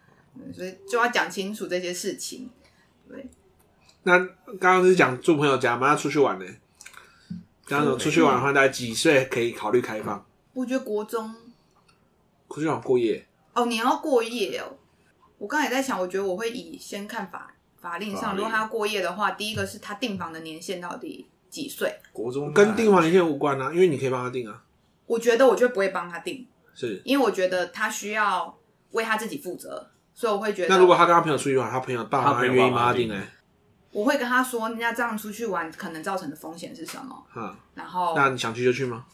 [0.53, 2.49] 所以就要讲清楚这些事情。
[3.09, 3.29] 对，
[4.03, 6.45] 那刚刚是讲住朋友家嘛，要出去玩呢？
[7.65, 10.25] 刚刚出去玩的话，大概几岁可以考虑开放？
[10.53, 11.35] 我觉得国中
[12.49, 14.77] 出去玩过夜哦，你要过夜哦。
[15.37, 21.27] 我刚才也在想，我觉得我会以先看法法令上，如果他要过夜的话，第一个是他订房的年限到底。
[21.55, 21.99] 几岁？
[22.11, 24.61] 国中跟订房年限无关啊，因为你可以帮他订啊。
[25.05, 28.57] 我觉得我就不会帮他订，是因为我觉得他需要
[28.91, 33.23] 为他自己负责，所以我会觉得，那如果他跟他朋友出去玩，他朋友爸妈愿意帮他订呢？
[33.91, 37.25] 我会跟他说，人家这样出去玩可能造成的风险是什么？
[37.35, 39.05] 嗯，然后那你想去就去吗？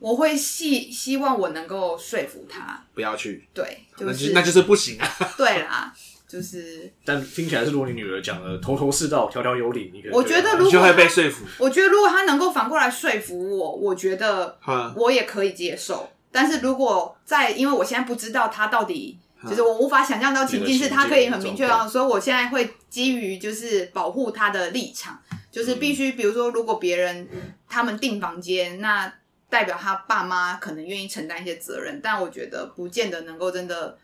[0.00, 3.48] 我会希希望我能够说服他不要去。
[3.54, 5.08] 对，就是那就是不行啊。
[5.38, 5.94] 对啦，
[6.26, 6.92] 就是。
[7.04, 11.44] 但听起来是，如果你女儿讲的头头是道、条条有理，你我觉得如果就会被说服。
[11.58, 14.58] 我觉得如果他能够反过来说服我，我觉得
[14.96, 16.10] 我也可以接受。
[16.30, 19.18] 但是如果在，因为我现在不知道他到底。
[19.46, 25.20] 就是我无法想象到情境是他可以很明确啊，所以我现在会基于就是保护他的立场，
[25.50, 27.28] 就是必须比如说，如果别人
[27.68, 29.12] 他们订房间，那
[29.50, 33.98] 代表他爸妈可能愿意承担一些责任，但我觉得不见得能够真的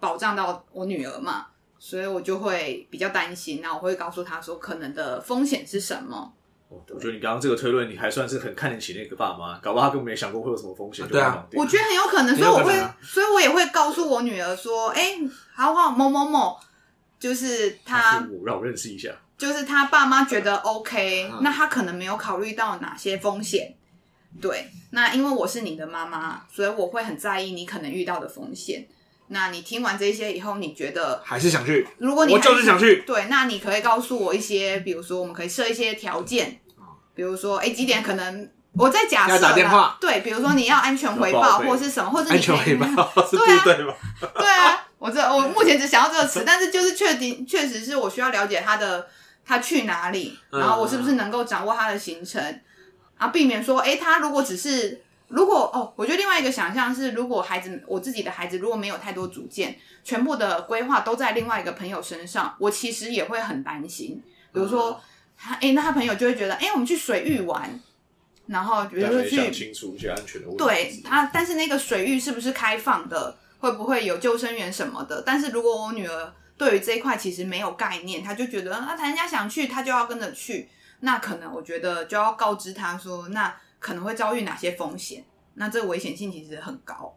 [0.00, 1.48] 保障到我女儿嘛，
[1.78, 6.32] 所以我就会比较担心，那我会告诉他说可能的风险是什么。
[6.68, 11.06] 我觉得你刚刚这个推论，你还算是很看得起那个爸妈，搞不好他根本没想过会有什么风险。
[11.08, 15.18] 对啊，我觉得很有可能，所以我会，所以我也会告诉我女儿说：“哎，
[15.54, 16.58] 好好某某某，
[17.18, 23.74] 就是他，让我认识一下，就是他爸妈觉得 OK，那他可能没有考虑到哪些风险。
[24.38, 28.86] 对，那因为我是你的妈妈，所以我会很在意你可能遇到的风险。
[29.28, 31.86] 那你听完这些以后，你觉得还是想去？
[31.98, 36.60] 如果你我就是想去，对，那你可以告诉我一些，比如说我们可以设一些条件。”
[37.14, 43.96] 比如说，哎，几点可能我在假设要打电话，对，比如说你要安全回报或是什么，或者你安全回报， 对啊，对吧？
[44.36, 49.08] 对啊，我这我目前只想要这个词， 但是就是确定，确实是我需要了解他的
[49.44, 52.60] 他去哪里，然后我是不是能够掌握他的行程，
[53.16, 64.22] 啊，避免说，哎，他如果只是如果哦，我觉得另外一个想象是，如果孩子我自己的孩子如果没有太多主见，全部的规划都在另外一个朋友身上，我其实也会很担心，
[64.52, 65.00] 比如说。
[65.40, 67.80] 他哎、欸，那他朋友就会觉得，哎、欸，我们去水域玩，
[68.48, 70.64] 然后比如说去想清楚一些安全的问题。
[70.64, 73.36] 对他，但是那个水域是不是开放的？
[73.60, 75.22] 会不会有救生员什么的？
[75.24, 80.68] 但是如果我女儿对于这一块其实没有概念，她就觉得啊，人家想去，她就要跟着去。
[80.98, 85.24] 那可能我觉得就要告知她说，那可能会遭遇哪些风险？
[85.54, 87.16] 那这个危险性其实很高。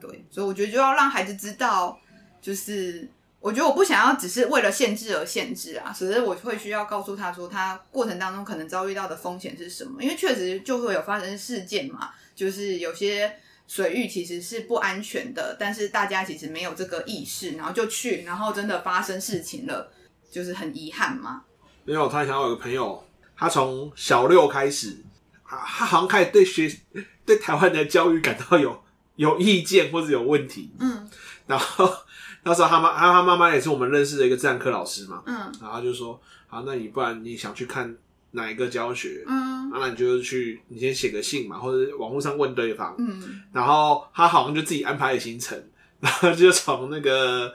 [0.00, 1.98] 对，所以我觉得就要让孩子知道，
[2.40, 3.08] 就是。
[3.38, 13.32] 我觉得我不想要只是为了限制而限制啊，只是我会需要告诉他说，他过程当中可能遭遇到的风险是什么，因为确实就会有发生事件嘛，就是有些
[13.68, 19.92] 水域其实是不安全的，但是大家其实没有这个意识，然后就去，然后真的发生事情了，
[20.28, 21.44] 就是很遗憾嘛。
[21.84, 23.00] 因为我突然想到有个朋友，
[23.36, 24.96] 他从小六开始，
[25.48, 26.70] 他好像开始对学
[27.24, 28.82] 对台湾的教育感到有
[29.16, 31.08] 有意见或者有问题，嗯，
[31.46, 31.92] 然后。
[32.48, 37.92] 那时候他妈，他他妈妈也是我们认识的一个自然科老师嘛，嗯，然后就说，好，那你不然你想去看
[38.30, 45.60] 哪一个教学，嗯，那你就去，你先写个信嘛，或者网络上问对方，嗯，然后他好像就自己安排了行程，
[45.98, 47.52] 然后就从那个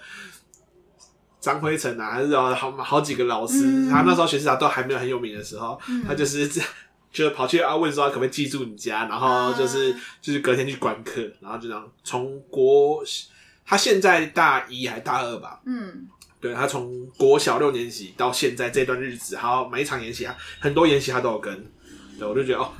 [1.39, 6.69] 张辉成啊，还是好好几个老师，嗯、他那时候学习他都还没有很有名的时候，嗯、他就是这样，
[7.11, 13.03] 就跑去啊问说他可不可以寄住你家，然后就是、嗯、就是隔天去观课，然后就这样从国。
[13.63, 15.61] 他现在大一还大二吧？
[15.65, 16.05] 嗯，
[16.41, 21.71] 对，他从国小六年级到现在这段日子，还有每一场演习啊，很多演习他都有跟。
[22.19, 22.73] 对，我就觉得哦，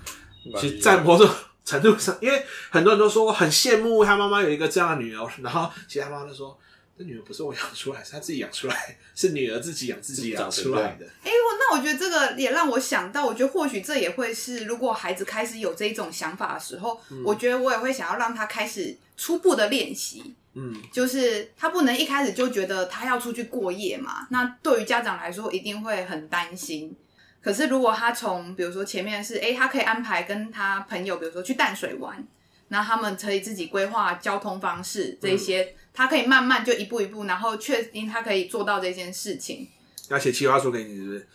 [0.59, 1.29] 其实在某种
[1.63, 6.59] 程度上，因为很多人都说很羡慕他妈妈有一个这样的女儿，然后其实他妈妈就说，
[7.01, 11.05] 这女儿不是我养出来，是她自己养出来，是女儿自己养自己养出来的。
[11.23, 20.35] 哎，我那我觉得这个也让我想到，我觉得或许这也会是，如果孩子开始有这一种想法的时候，嗯、我觉得我也会想要让他开始初步的练习。
[20.53, 26.95] 嗯，就是他不能一开始就觉得他要出去过夜嘛，那对于家长来说一定会很担心。
[27.41, 32.23] 可是如果他从比如说前面是，哎，他可以安排跟他朋友，比如说去淡水玩，
[32.71, 39.67] 那他们可以自己规划交通方式这一些，嗯、他可以慢慢就一步一步，然后确定他可以做到这件事情。
[40.09, 41.27] 要写企划书给你，是不是？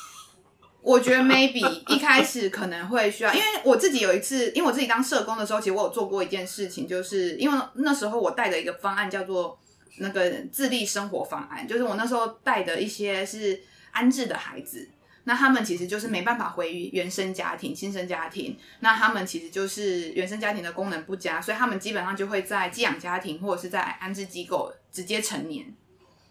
[0.80, 1.60] 我觉得 maybe
[1.94, 9.58] 一开始可能会需要，因为我自己有一次，因为我自己当社工的时候，其实我有做过一件事情，就是因为那时候我带的一个方案叫做
[9.98, 13.60] 那个自立生活方案，就是我那时候带的一些是
[13.90, 14.88] 安置的孩子，
[15.24, 25.72] 那他们其实就是没办法回原生家庭、亲生家庭，那他们其实就是原生家庭的功能不佳，所以他们基本上就会在寄养家庭或者是在安置机构直接成年。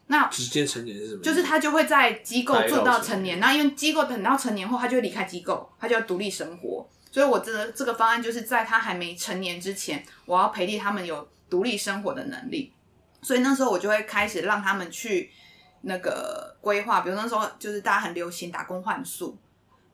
[0.08, 1.24] 那直接成年是什么？
[1.24, 6.86] 就是他就会在机构做到成年，那因为机构等到成年后，他就会离开机构，他就要独立生活。
[7.10, 12.74] 所以，我这个这个方案就是在他还没成年之前，我要培力他们有独立生活的能力。
[13.22, 15.30] 所以那时候我就会开始让他们去
[15.82, 19.38] 那个规划，比如那时候就是大家很流行打工换宿，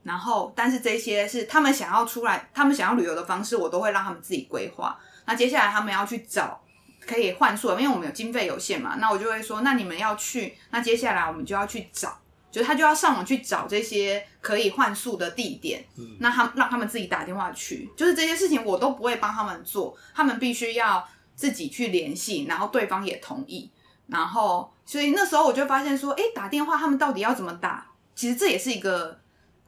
[0.02, 4.98] 然后但是这些是他们想要出来，他们想要旅游的方式，我都会让他们自己规划。
[5.26, 6.60] 那接下来他们要去找。
[7.06, 12.20] 可以换宿，因为我们有经费有限嘛，那我就会说，那你们要去，那接下来我们就要去找，
[12.50, 23.70] 就是他就要上网去找这些可以换宿的地点，嗯，那他让他们自己打电话去，就是这些事情我都不会帮他们做，他们必须要自己去联系，然后对方也同意，
[24.08, 27.86] 然后所以那时候我就发现说，哎，打电话他们到底要怎么打？
[28.16, 29.18] 其实这也是一个。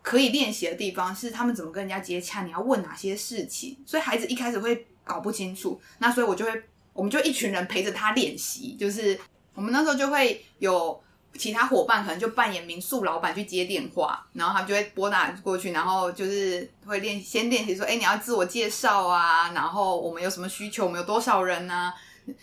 [0.03, 6.62] 可以练习的地方是他们怎么跟人家接洽，你要问哪些事情，所以孩子一开始会搞不清楚，那所以我就会，
[6.95, 9.20] 我们就一群人陪着他练习，就是
[9.53, 10.99] 我们那时候就会有
[11.34, 21.95] 其他伙伴可能就扮演民宿老板去接电话，然后他们就会拨打过去，然后就是会练先练习说，哎，你要自我介绍啊，然后我们有什么需求，我们有多少人啊，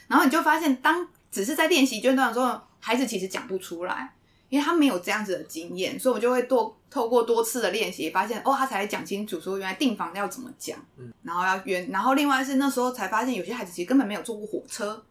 [0.08, 4.14] 然后你就发现，当只是在练习阶段的时候，孩子其实讲不出来。
[4.50, 15.04] 因为他没有这样子的经验，所以我就会多透过多次的练习，发现哦，他才讲清楚说原来订房要怎么讲，嗯，然后要约，然后另外是那时候才发现有些孩子其实根本没有坐过火车，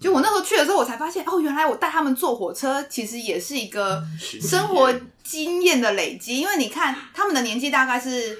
[0.00, 4.90] 就我那时候去的时候，我才发现哦，原来我带他们坐火车其实也是一个生活
[5.22, 8.38] 经验的累积，因为你看他们的年纪大概是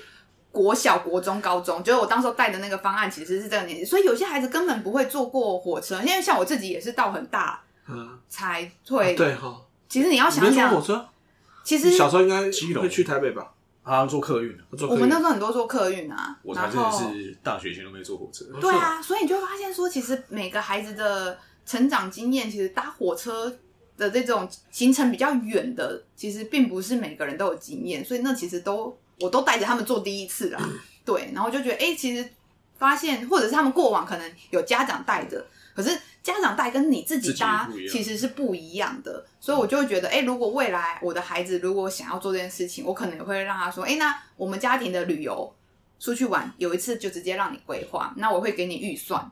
[0.52, 9.60] 国小、国中、高中，就是我当时候带的那个方案其实是这个年纪，所以有些孩子根本不会坐过火车，因为像我自己也是到很大嗯才会、啊、对哈。
[9.88, 11.08] 其实你要想想，坐火车，
[11.64, 12.42] 其实小时候应该
[12.80, 13.52] 会去台北吧？
[13.82, 15.00] 啊，坐客运，坐客运。
[15.00, 16.38] 我们那时候很多坐客运啊。
[16.42, 18.44] 我才真的是大学前都没坐火车。
[18.60, 21.36] 对啊，所以你就会发现说，其实每个孩子的
[21.66, 23.52] 成长经验，其实搭火车
[23.96, 28.04] 的这种行程比较远的，其实并不是每个人都有经验。
[28.04, 30.60] 所以那其实都我都带着他们做第一次啦。
[31.04, 32.28] 对，然后就觉得，哎、欸，其实
[32.76, 35.44] 发现，或者是他们过往可能有家长带着，
[35.74, 35.98] 可是。
[36.22, 45.52] 家长带跟你自己搭其实是不一样的，所以我就会觉得，哎、欸，如果未来我的孩子如果想要做这件事情，我可能也会让他说，哎、欸，那我们家庭的旅游
[45.98, 49.28] 出去玩，有一次就直接让你规划，那我会给你预算，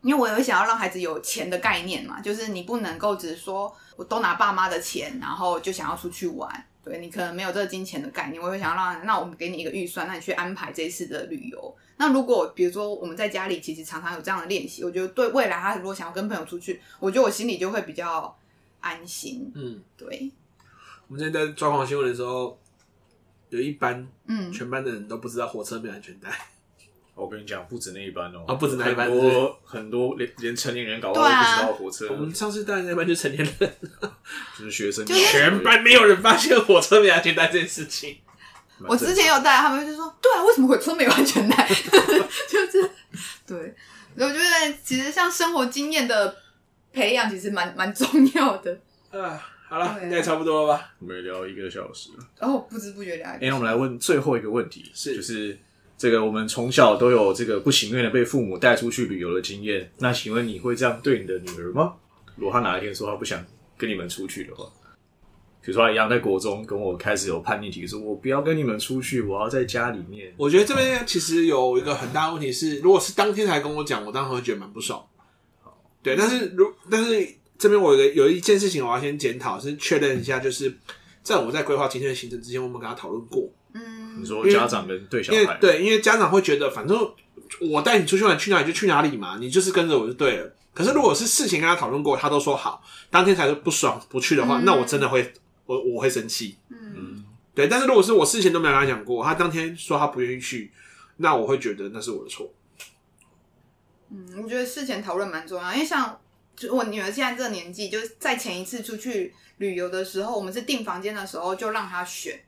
[0.00, 11.76] 因为我也会想要让孩子有钱的概念嘛，就是你不能够只是说我都拿爸妈的钱，然后就想要出去玩，对，你可能没有这个金钱的概念，我会想要让，那我们给你一个预算，那你去安排这一次的旅游。
[11.96, 18.36] 那如果比如说我们在家里其实常常有这样的练习，我觉得对未来他如果想要跟朋友出去，我觉得我心里就会比较
[18.80, 19.50] 安心。
[19.54, 20.30] 嗯，对。
[21.08, 22.58] 我们今天在抓狂新闻的时候，
[23.48, 26.28] 有一班，嗯，全班的人都不知道火车没有安全带。
[27.14, 32.08] 我跟你讲，不止那一班哦，啊，不止那一班，很多很多连连成年人搞不好都不知道火车。
[32.12, 33.74] 我们上次带的那班就是成年人，
[34.58, 38.18] 就是学生，全班没有人发现火车没有安全带这件事情。
[38.80, 41.56] 我之前有带，他们就说：“对啊，为什么火车没有安全带？”
[42.50, 42.90] 就是
[43.46, 43.74] 对，
[44.16, 46.36] 我觉得其实像生活经验的
[46.92, 48.76] 培养，其实蛮蛮重要的。
[49.12, 50.92] 啊，好了，应该差不多了吧？
[50.98, 53.28] 我们聊一个小时了，哦，不知不觉聊。
[53.28, 55.56] 哎，那我们来问最后一个问题，是就是
[56.04, 61.94] 这个我们从小都有这个不情愿的被父母带出去旅游的经验，那请问你会这样对你的女儿吗？
[62.36, 63.42] 如果她哪一天说她不想
[63.78, 64.70] 跟你们出去的话？
[65.62, 70.30] 比如说，一样在国中跟我开始有叛逆期，说我不要跟你们出去，我要在家里面。
[70.36, 75.02] 我觉得这边其实有一个很大的问题是，如果是当天才跟我讲，我当时会觉得蛮不爽。
[76.02, 77.26] 对，但是如但是
[77.56, 80.70] 这边我有有一件事情我要先检讨，是确认一下，就是
[81.22, 83.48] 在我在规划今天的行程之前，我们跟他讨论过。
[84.14, 86.98] 嗯，你说家长跟对小孩，对，因为家长会觉得，反正
[87.60, 90.54] 我带你出去玩，去哪里就去哪里嘛，你就是跟着我就对了。
[90.72, 95.32] 可是如果是事情跟他讨论过，他都说好，当天才是不爽不去的话，嗯、那我真的会。
[95.66, 100.70] 我我会生气，嗯，对，但是如果是我事前都没有跟他讲过，他当天说他不愿意去，
[101.16, 102.52] 那我会觉得那是我的错。
[104.10, 106.20] 嗯，我觉得事前讨论蛮重要，因为像
[106.54, 112.38] 就我女儿现在这个年纪，就是在前一次出去旅游的时候，我们是订房间的时候就让她选，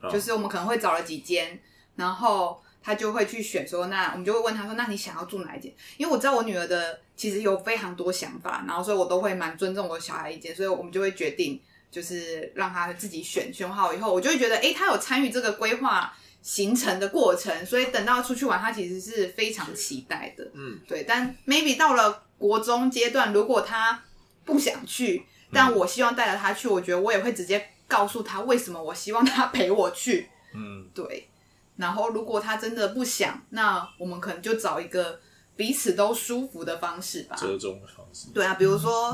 [0.00, 1.58] 哦，就是我们可能会找了几间，
[1.96, 5.72] 然后他就会去选说，那我们就会问他说，那你想要住哪一间？
[5.96, 11.60] 因为我知道我女儿的其实有非常多想法，然后所以我都会蛮尊重我小孩意见，所以我们就会决定。
[11.90, 20.46] 就是让他自己选，选好以后，我就会觉得，哎、欸，他有参与这个规划行程的过程，所以等到出去玩，他其实是非常期待的。
[20.52, 21.04] 嗯，对。
[21.04, 24.02] 但 maybe 到了国中阶段，如果他
[24.44, 30.28] 不想去，但我希望带着他去，我觉得我也会直接告诉他为什么我希望他陪我去。
[30.54, 31.28] 嗯，对。
[31.76, 35.18] 然后如果他真的不想，那我们可能就找一个
[35.56, 37.36] 彼此都舒服的方式吧。
[37.36, 38.28] 折中的方式。
[38.32, 39.10] 对啊，比如说，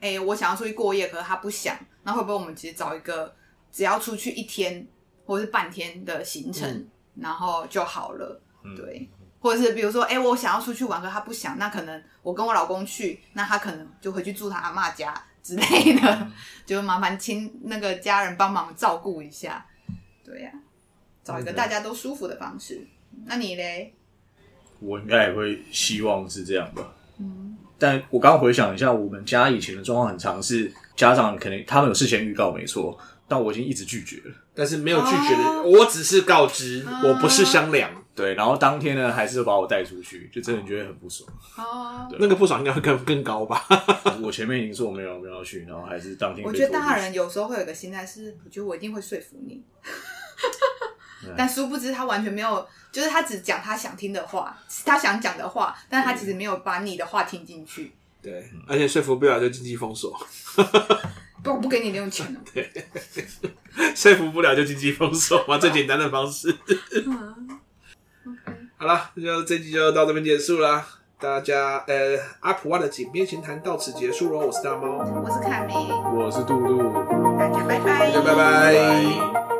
[0.00, 1.78] 哎、欸，我想要出去过夜，可是他不想。
[2.02, 3.34] 那会不会我们其实找一个
[3.72, 4.86] 只要出去一天
[5.24, 9.10] 或者是半天的行程，嗯、然后就好了，嗯、对，
[9.40, 15.12] 或者是比如说，哎、欸，我想要出去玩，可他不想，那可能我跟我老公去，那他可能就回去住他阿妈家
[15.46, 16.32] 之类的，嗯、
[16.66, 19.64] 就麻烦亲那个家人帮忙照顾一下，
[20.24, 20.58] 对呀、啊，
[21.22, 22.84] 找一个大家都舒服的方式。
[23.12, 23.94] 嗯、那你嘞？
[24.80, 26.92] 我应该也会希望是这样吧。
[27.18, 27.56] 嗯。
[27.78, 37.90] 但我刚刚回想一下，我们家以前的状况很常是家长可能他们有事先预告没错，但我已经一直拒绝了，但是没有拒绝的，哦、我只是告知，哦、我不是商量。
[38.16, 41.30] 对，然后当天呢，还是把我带出去，就真的觉得很不爽。
[41.58, 43.62] 哦，那个不爽应该会更更高吧？
[44.22, 46.42] 我前面已经说我没有没有要去，然后还是当天。
[46.44, 49.62] 我觉得大人有时候会有一个心态是，我觉得我一定会说服你，
[51.36, 57.92] 但殊不知他完全没有，就是他只讲他想听的话，他想讲的话，但他其实没有把你的话听进去。
[58.22, 60.18] 对，而且说服不了就经济封锁。
[61.44, 62.40] 不，我不给你零用钱了。
[62.52, 62.72] 对，
[63.94, 66.52] 说服不了就经济封锁嘛，最简单的方式。
[68.78, 70.86] 好了，那就这集就到这边结束啦。
[71.18, 74.46] 大家，呃，阿普蛙的井边闲谈到此结束喽。
[74.46, 75.76] 我是大猫，我是凯明，
[76.14, 76.92] 我是杜杜，
[77.38, 79.55] 大家拜拜，大家拜拜。